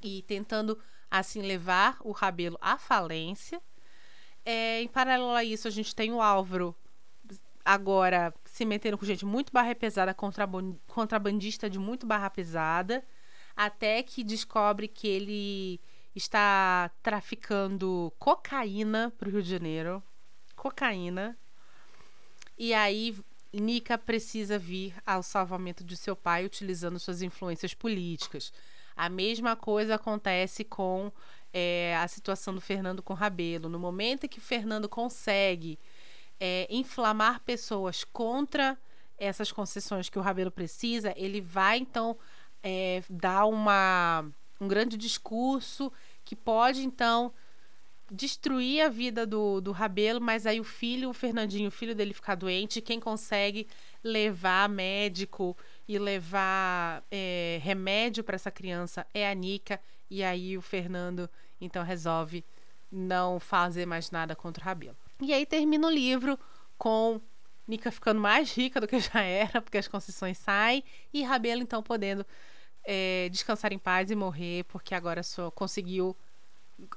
e 0.03 0.21
tentando 0.21 0.77
assim 1.09 1.41
levar 1.41 1.97
o 2.01 2.11
Rabelo 2.11 2.59
à 2.61 2.77
falência. 2.77 3.59
É, 4.45 4.83
em 4.83 4.87
paralelo 4.87 5.31
a 5.31 5.43
isso, 5.43 5.67
a 5.67 5.71
gente 5.71 5.95
tem 5.95 6.13
o 6.13 6.21
Álvaro 6.21 6.75
agora 7.65 8.31
se 8.61 8.65
metendo 8.65 8.95
com 8.95 9.03
gente 9.03 9.25
muito 9.25 9.51
barra 9.51 9.73
pesada, 9.73 10.15
contrabandista 10.85 11.67
de 11.67 11.79
muito 11.79 12.05
barra 12.05 12.29
pesada, 12.29 13.03
até 13.55 14.03
que 14.03 14.23
descobre 14.23 14.87
que 14.87 15.07
ele 15.07 15.81
está 16.15 16.91
traficando 17.01 18.13
cocaína 18.19 19.11
para 19.17 19.27
o 19.27 19.31
Rio 19.31 19.41
de 19.41 19.49
Janeiro. 19.49 20.03
Cocaína. 20.55 21.35
E 22.55 22.71
aí 22.71 23.17
Nika 23.51 23.97
precisa 23.97 24.59
vir 24.59 24.93
ao 25.07 25.23
salvamento 25.23 25.83
de 25.83 25.97
seu 25.97 26.15
pai 26.15 26.45
utilizando 26.45 26.99
suas 26.99 27.23
influências 27.23 27.73
políticas. 27.73 28.53
A 28.95 29.09
mesma 29.09 29.55
coisa 29.55 29.95
acontece 29.95 30.63
com 30.63 31.11
é, 31.51 31.97
a 31.97 32.07
situação 32.07 32.53
do 32.53 32.61
Fernando 32.61 33.01
com 33.01 33.15
Rabelo. 33.15 33.67
No 33.67 33.79
momento 33.79 34.25
em 34.25 34.29
que 34.29 34.37
o 34.37 34.43
Fernando 34.43 34.87
consegue 34.87 35.79
é, 36.43 36.65
inflamar 36.71 37.39
pessoas 37.41 38.03
contra 38.03 38.75
essas 39.15 39.51
concessões 39.51 40.09
que 40.09 40.17
o 40.17 40.21
Rabelo 40.23 40.49
precisa, 40.49 41.13
ele 41.15 41.39
vai 41.39 41.77
então 41.77 42.17
é, 42.63 43.03
dar 43.07 43.45
uma, 43.45 44.25
um 44.59 44.67
grande 44.67 44.97
discurso 44.97 45.93
que 46.25 46.35
pode 46.35 46.83
então 46.83 47.31
destruir 48.11 48.81
a 48.81 48.89
vida 48.89 49.23
do, 49.23 49.61
do 49.61 49.71
Rabelo, 49.71 50.19
mas 50.19 50.47
aí 50.47 50.59
o 50.59 50.63
filho, 50.63 51.09
o 51.11 51.13
Fernandinho, 51.13 51.67
o 51.67 51.71
filho 51.71 51.93
dele 51.93 52.11
ficar 52.11 52.33
doente, 52.33 52.81
quem 52.81 52.99
consegue 52.99 53.67
levar 54.03 54.67
médico 54.67 55.55
e 55.87 55.99
levar 55.99 57.03
é, 57.11 57.59
remédio 57.61 58.23
para 58.23 58.35
essa 58.35 58.49
criança 58.49 59.05
é 59.13 59.29
a 59.29 59.33
Nica, 59.35 59.79
e 60.09 60.23
aí 60.23 60.57
o 60.57 60.61
Fernando 60.61 61.29
então 61.61 61.83
resolve 61.83 62.43
não 62.91 63.39
fazer 63.39 63.85
mais 63.85 64.09
nada 64.09 64.35
contra 64.35 64.63
o 64.63 64.65
Rabelo. 64.65 65.00
E 65.21 65.33
aí 65.33 65.45
termina 65.45 65.87
o 65.87 65.91
livro 65.91 66.37
com 66.77 67.21
Nika 67.67 67.91
ficando 67.91 68.19
mais 68.19 68.51
rica 68.53 68.81
do 68.81 68.87
que 68.87 68.99
já 68.99 69.21
era, 69.21 69.61
porque 69.61 69.77
as 69.77 69.87
concessões 69.87 70.37
saem, 70.37 70.83
e 71.13 71.23
Rabelo 71.23 71.61
então 71.61 71.83
podendo 71.83 72.25
é, 72.83 73.29
descansar 73.29 73.71
em 73.71 73.77
paz 73.77 74.09
e 74.09 74.15
morrer, 74.15 74.63
porque 74.65 74.95
agora 74.95 75.21
só 75.21 75.51
conseguiu 75.51 76.17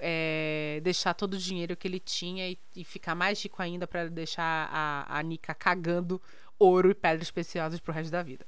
é, 0.01 0.81
deixar 0.83 1.15
todo 1.15 1.35
o 1.35 1.39
dinheiro 1.39 1.77
que 1.77 1.87
ele 1.87 2.01
tinha 2.01 2.49
e, 2.49 2.59
e 2.75 2.85
ficar 2.85 3.15
mais 3.15 3.43
rico 3.43 3.61
ainda 3.61 3.87
para 3.87 4.09
deixar 4.09 4.69
a, 4.73 5.19
a 5.19 5.23
Nika 5.23 5.55
cagando 5.55 6.21
ouro 6.59 6.91
e 6.91 6.95
pedras 6.95 7.31
preciosas 7.31 7.81
pro 7.81 7.93
resto 7.93 8.11
da 8.11 8.23
vida. 8.23 8.47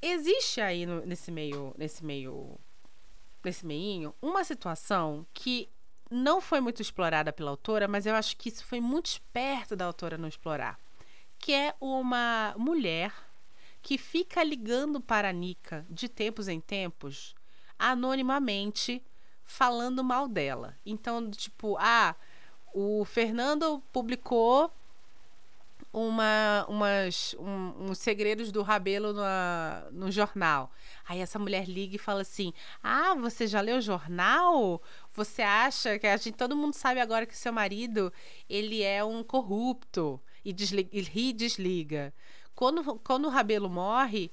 Existe 0.00 0.60
aí 0.60 0.84
no, 0.84 1.06
nesse 1.06 1.30
meio, 1.30 1.74
nesse 1.78 2.04
meio, 2.04 2.58
nesse 3.42 3.64
meinho, 3.64 4.14
uma 4.20 4.44
situação 4.44 5.26
que 5.32 5.68
não 6.12 6.40
foi 6.40 6.60
muito 6.60 6.82
explorada 6.82 7.32
pela 7.32 7.50
autora, 7.50 7.88
mas 7.88 8.06
eu 8.06 8.14
acho 8.14 8.36
que 8.36 8.48
isso 8.48 8.64
foi 8.64 8.80
muito 8.80 9.06
esperto 9.06 9.74
da 9.74 9.86
autora 9.86 10.18
não 10.18 10.28
explorar. 10.28 10.78
Que 11.38 11.52
é 11.52 11.74
uma 11.80 12.54
mulher 12.56 13.12
que 13.80 13.98
fica 13.98 14.44
ligando 14.44 15.00
para 15.00 15.30
a 15.30 15.32
Nika 15.32 15.84
de 15.90 16.08
tempos 16.08 16.46
em 16.46 16.60
tempos, 16.60 17.34
anonimamente, 17.78 19.02
falando 19.44 20.04
mal 20.04 20.28
dela. 20.28 20.76
Então, 20.86 21.28
tipo, 21.30 21.76
ah, 21.80 22.14
o 22.72 23.04
Fernando 23.04 23.82
publicou 23.92 24.72
uma, 25.92 26.64
umas, 26.68 27.34
um, 27.38 27.90
uns 27.90 27.98
segredos 27.98 28.50
do 28.50 28.62
Rabelo 28.62 29.12
no, 29.12 29.22
no 29.92 30.10
jornal. 30.10 30.70
Aí 31.06 31.20
essa 31.20 31.38
mulher 31.38 31.68
liga 31.68 31.96
e 31.96 31.98
fala 31.98 32.22
assim: 32.22 32.52
Ah, 32.82 33.14
você 33.14 33.46
já 33.46 33.60
leu 33.60 33.76
o 33.76 33.80
jornal? 33.80 34.82
Você 35.12 35.42
acha 35.42 35.98
que 35.98 36.06
a 36.06 36.16
gente, 36.16 36.36
todo 36.36 36.56
mundo 36.56 36.74
sabe 36.74 37.00
agora 37.00 37.26
que 37.26 37.36
seu 37.36 37.52
marido 37.52 38.12
ele 38.48 38.82
é 38.82 39.04
um 39.04 39.22
corrupto 39.22 40.20
e, 40.44 40.52
desliga, 40.52 40.90
e 40.92 41.32
desliga. 41.32 42.14
Quando, 42.54 42.98
quando 43.00 43.26
o 43.26 43.30
Rabelo 43.30 43.68
morre, 43.68 44.30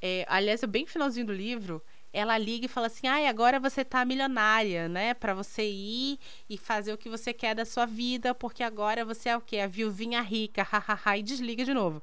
é, 0.00 0.24
aliás, 0.28 0.62
é 0.62 0.66
bem 0.66 0.86
finalzinho 0.86 1.26
do 1.26 1.32
livro, 1.32 1.82
ela 2.14 2.38
liga 2.38 2.66
e 2.66 2.68
fala 2.68 2.86
assim: 2.86 3.08
"Ai, 3.08 3.26
agora 3.26 3.58
você 3.58 3.84
tá 3.84 4.04
milionária, 4.04 4.88
né? 4.88 5.12
Para 5.12 5.34
você 5.34 5.68
ir 5.68 6.18
e 6.48 6.56
fazer 6.56 6.92
o 6.92 6.98
que 6.98 7.10
você 7.10 7.34
quer 7.34 7.54
da 7.54 7.64
sua 7.64 7.84
vida, 7.84 8.34
porque 8.34 8.62
agora 8.62 9.04
você 9.04 9.28
é 9.28 9.36
o 9.36 9.40
quê? 9.40 9.58
A 9.58 9.66
viuvinha 9.66 10.22
rica, 10.22 10.62
hahaha", 10.70 11.18
e 11.18 11.22
desliga 11.22 11.64
de 11.64 11.74
novo. 11.74 12.00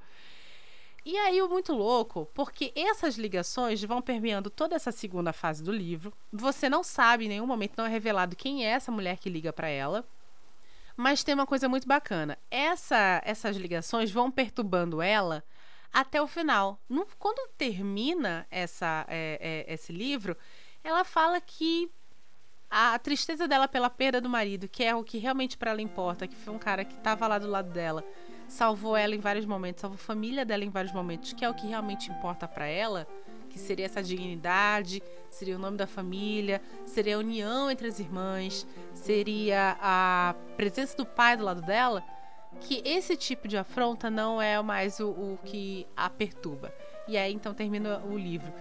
E 1.04 1.18
aí 1.18 1.42
o 1.42 1.50
muito 1.50 1.74
louco, 1.74 2.28
porque 2.34 2.72
essas 2.76 3.16
ligações 3.18 3.84
vão 3.84 4.02
permeando 4.02 4.52
toda 4.52 4.76
essa 4.76 4.92
segunda 4.92 5.34
fase 5.34 5.64
do 5.64 5.72
livro. 5.72 6.14
Você 6.32 6.70
não 6.70 6.84
sabe 6.84 7.26
em 7.26 7.30
nenhum 7.30 7.48
momento 7.48 7.74
não 7.78 7.86
é 7.86 7.90
revelado 7.90 8.36
quem 8.36 8.66
é 8.66 8.70
essa 8.70 8.92
mulher 8.92 9.18
que 9.18 9.30
liga 9.30 9.52
para 9.52 9.68
ela. 9.68 10.06
Mas 10.96 11.24
tem 11.24 11.34
uma 11.34 11.48
coisa 11.48 11.68
muito 11.68 11.88
bacana. 11.88 12.38
Essa, 12.52 13.20
essas 13.26 13.58
ligações 13.58 14.12
vão 14.12 14.30
perturbando 14.30 15.02
ela 15.02 15.44
até 15.92 16.22
o 16.22 16.28
final. 16.28 16.80
No, 16.88 17.06
quando 17.20 17.50
termina 17.58 18.48
essa, 18.50 19.06
é, 19.08 19.66
é, 19.68 19.74
esse 19.74 19.92
livro, 19.92 20.38
ela 20.84 21.04
fala 21.04 21.40
que 21.42 21.92
a 22.70 22.98
tristeza 22.98 23.48
dela 23.48 23.68
pela 23.68 23.90
perda 23.90 24.22
do 24.22 24.30
marido, 24.30 24.68
que 24.68 24.84
é 24.84 24.96
o 24.96 25.04
que 25.04 25.18
realmente 25.18 25.58
para 25.58 25.72
ela 25.72 25.82
importa, 25.82 26.28
que 26.28 26.36
foi 26.36 26.54
um 26.54 26.60
cara 26.60 26.86
que 26.86 26.94
estava 26.94 27.28
lá 27.28 27.38
do 27.38 27.48
lado 27.48 27.70
dela, 27.72 28.04
salvou 28.48 28.96
ela 28.96 29.14
em 29.14 29.20
vários 29.20 29.46
momentos, 29.46 29.82
salvou 29.82 29.96
a 29.96 30.06
família 30.06 30.46
dela 30.46 30.64
em 30.64 30.70
vários 30.70 30.94
momentos, 30.94 31.34
que 31.34 31.44
é 31.44 31.50
o 31.50 31.54
que 31.54 31.68
realmente 31.68 32.10
importa 32.10 32.48
para 32.48 32.66
ela, 32.66 33.06
que 33.50 33.60
seria 33.60 33.86
essa 33.86 34.02
dignidade, 34.02 35.04
seria 35.30 35.58
o 35.58 35.60
nome 35.60 35.76
da 35.76 35.86
família, 35.86 36.62
seria 36.86 37.18
a 37.18 37.20
união 37.20 37.70
entre 37.70 37.88
as 37.88 38.00
irmãs, 38.00 38.66
seria 38.94 39.78
a 39.82 40.34
presença 40.56 40.96
do 40.96 41.06
pai 41.06 41.36
do 41.36 41.44
lado 41.44 41.62
dela, 41.62 42.02
que 42.60 42.82
esse 42.86 43.16
tipo 43.16 43.48
de 43.48 43.58
afronta 43.58 44.10
não 44.10 44.42
é 44.42 44.62
mais 44.62 45.00
o, 45.00 45.10
o 45.10 45.40
que 45.44 45.88
a 45.96 46.10
perturba. 46.10 46.74
E 47.08 47.18
aí 47.18 47.34
então 47.34 47.54
termina 47.54 48.00
o 48.00 48.18
livro. 48.18 48.52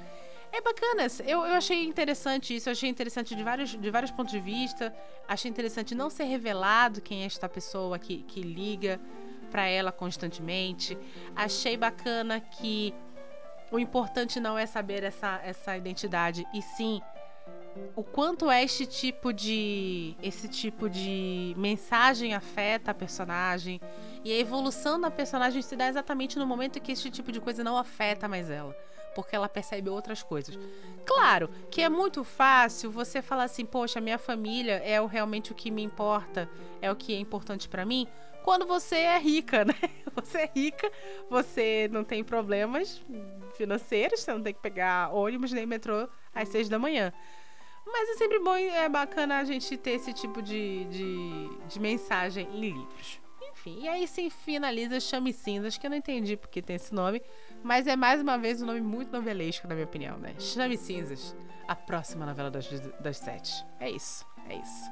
É 0.53 0.61
bacana, 0.61 1.07
eu, 1.27 1.47
eu 1.47 1.55
achei 1.55 1.85
interessante 1.85 2.57
isso, 2.57 2.69
eu 2.69 2.73
achei 2.73 2.89
interessante 2.89 3.37
de 3.37 3.43
vários, 3.43 3.71
de 3.71 3.91
vários 3.91 4.11
pontos 4.11 4.33
de 4.33 4.41
vista. 4.41 4.95
Achei 5.29 5.49
interessante 5.49 5.95
não 5.95 6.11
ser 6.11 6.25
revelado 6.25 7.01
quem 7.01 7.23
é 7.23 7.27
esta 7.27 7.49
pessoa 7.49 7.99
que, 7.99 8.23
que 8.23 8.41
liga 8.41 9.01
para 9.51 9.67
ela 9.67 9.93
constantemente. 9.93 10.99
Achei 11.37 11.77
bacana 11.77 12.41
que 12.41 12.93
o 13.71 13.79
importante 13.79 14.41
não 14.41 14.59
é 14.59 14.67
saber 14.67 15.05
essa, 15.05 15.41
essa 15.45 15.77
identidade, 15.77 16.45
e 16.53 16.61
sim 16.61 17.01
o 17.95 18.03
quanto 18.03 18.51
este 18.51 18.87
tipo 18.87 19.33
de 19.33 20.17
esse 20.23 20.49
tipo 20.49 20.89
de 20.89 21.55
mensagem 21.57 22.35
afeta 22.35 22.91
a 22.91 22.95
personagem 22.95 23.81
e 24.25 24.33
a 24.33 24.39
evolução 24.39 25.01
da 25.01 25.11
personagem 25.11 25.63
se 25.63 25.77
dá 25.77 25.89
exatamente 25.89 26.39
no 26.39 26.47
momento 26.47 26.81
que 26.81 26.93
esse 26.93 27.11
tipo 27.11 27.33
de 27.33 27.41
coisa 27.41 27.65
não 27.65 27.77
afeta 27.77 28.29
mais 28.29 28.51
ela, 28.51 28.77
porque 29.15 29.35
ela 29.35 29.49
percebe 29.49 29.89
outras 29.89 30.23
coisas. 30.23 30.59
Claro 31.07 31.49
que 31.71 31.83
é 31.83 31.89
muito 31.89 32.23
fácil 32.25 32.91
você 32.91 33.23
falar 33.23 33.45
assim, 33.45 33.65
poxa, 33.65 34.01
minha 34.01 34.19
família 34.19 34.83
é 34.85 35.05
realmente 35.07 35.53
o 35.53 35.55
que 35.55 35.71
me 35.71 35.83
importa, 35.83 36.49
é 36.83 36.91
o 36.91 36.97
que 36.97 37.15
é 37.15 37.19
importante 37.19 37.69
para 37.69 37.85
mim, 37.85 38.07
quando 38.43 38.67
você 38.67 38.97
é 38.97 39.19
rica, 39.19 39.65
né? 39.67 39.75
Você 40.15 40.39
é 40.39 40.51
rica, 40.55 40.91
você 41.29 41.89
não 41.93 42.03
tem 42.03 42.25
problemas 42.25 43.01
financeiros, 43.57 44.21
você 44.21 44.33
não 44.33 44.43
tem 44.43 44.53
que 44.53 44.61
pegar 44.61 45.15
ônibus 45.15 45.53
nem 45.53 45.67
metrô 45.67 46.09
às 46.35 46.49
seis 46.49 46.69
da 46.69 46.79
manhã. 46.79 47.13
Mas 47.93 48.11
é 48.11 48.15
sempre 48.15 48.39
bom 48.39 48.57
e 48.57 48.69
é 48.69 48.89
bacana 48.89 49.39
a 49.39 49.45
gente 49.45 49.77
ter 49.77 49.93
esse 49.93 50.13
tipo 50.13 50.41
de, 50.41 50.85
de, 50.85 51.49
de 51.69 51.81
mensagem 51.81 52.49
em 52.53 52.61
livros. 52.61 53.21
Enfim, 53.43 53.81
e 53.83 53.89
aí 53.89 54.07
se 54.07 54.31
finaliza 54.31 55.01
Chame 55.01 55.33
Cinzas, 55.33 55.77
que 55.77 55.87
eu 55.87 55.91
não 55.91 55.97
entendi 55.97 56.37
porque 56.37 56.63
tem 56.63 56.77
esse 56.77 56.95
nome, 56.95 57.21
Mas 57.63 57.87
é 57.87 57.97
mais 57.97 58.23
uma 58.23 58.39
vez 58.39 58.63
um 58.63 58.67
nome 58.67 58.81
muito 58.81 59.13
novelesco, 59.13 59.69
na 59.69 59.75
minha 59.75 59.87
opinião, 59.87 60.17
né? 60.19 60.35
Chame 60.39 60.79
Cinzas, 60.79 61.37
a 61.69 61.75
próxima 61.75 62.25
novela 62.25 62.51
das, 62.51 62.69
das 63.01 63.19
sete. 63.19 63.65
É 63.79 63.91
isso, 63.91 64.25
é 64.49 64.57
isso. 64.57 64.91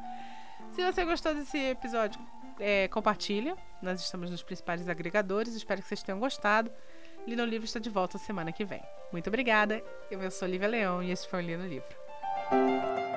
Se 0.72 0.84
você 0.84 1.04
gostou 1.04 1.34
desse 1.34 1.56
episódio, 1.56 2.20
é, 2.58 2.88
compartilha. 2.88 3.56
Nós 3.80 4.00
estamos 4.00 4.30
nos 4.30 4.42
principais 4.42 4.86
agregadores. 4.88 5.54
Espero 5.54 5.80
que 5.80 5.88
vocês 5.88 6.02
tenham 6.02 6.18
gostado. 6.18 6.70
Lino 7.26 7.44
Livro 7.44 7.64
está 7.64 7.78
de 7.78 7.90
volta 7.90 8.18
semana 8.18 8.52
que 8.52 8.64
vem. 8.64 8.82
Muito 9.12 9.28
obrigada. 9.28 9.82
Eu 10.10 10.30
sou 10.30 10.48
Lívia 10.48 10.68
Leão 10.68 11.02
e 11.02 11.10
esse 11.10 11.26
foi 11.26 11.42
o 11.42 11.46
Lino 11.46 11.66
Livro. 11.66 12.07
Thank 12.50 12.98
you. 12.98 13.07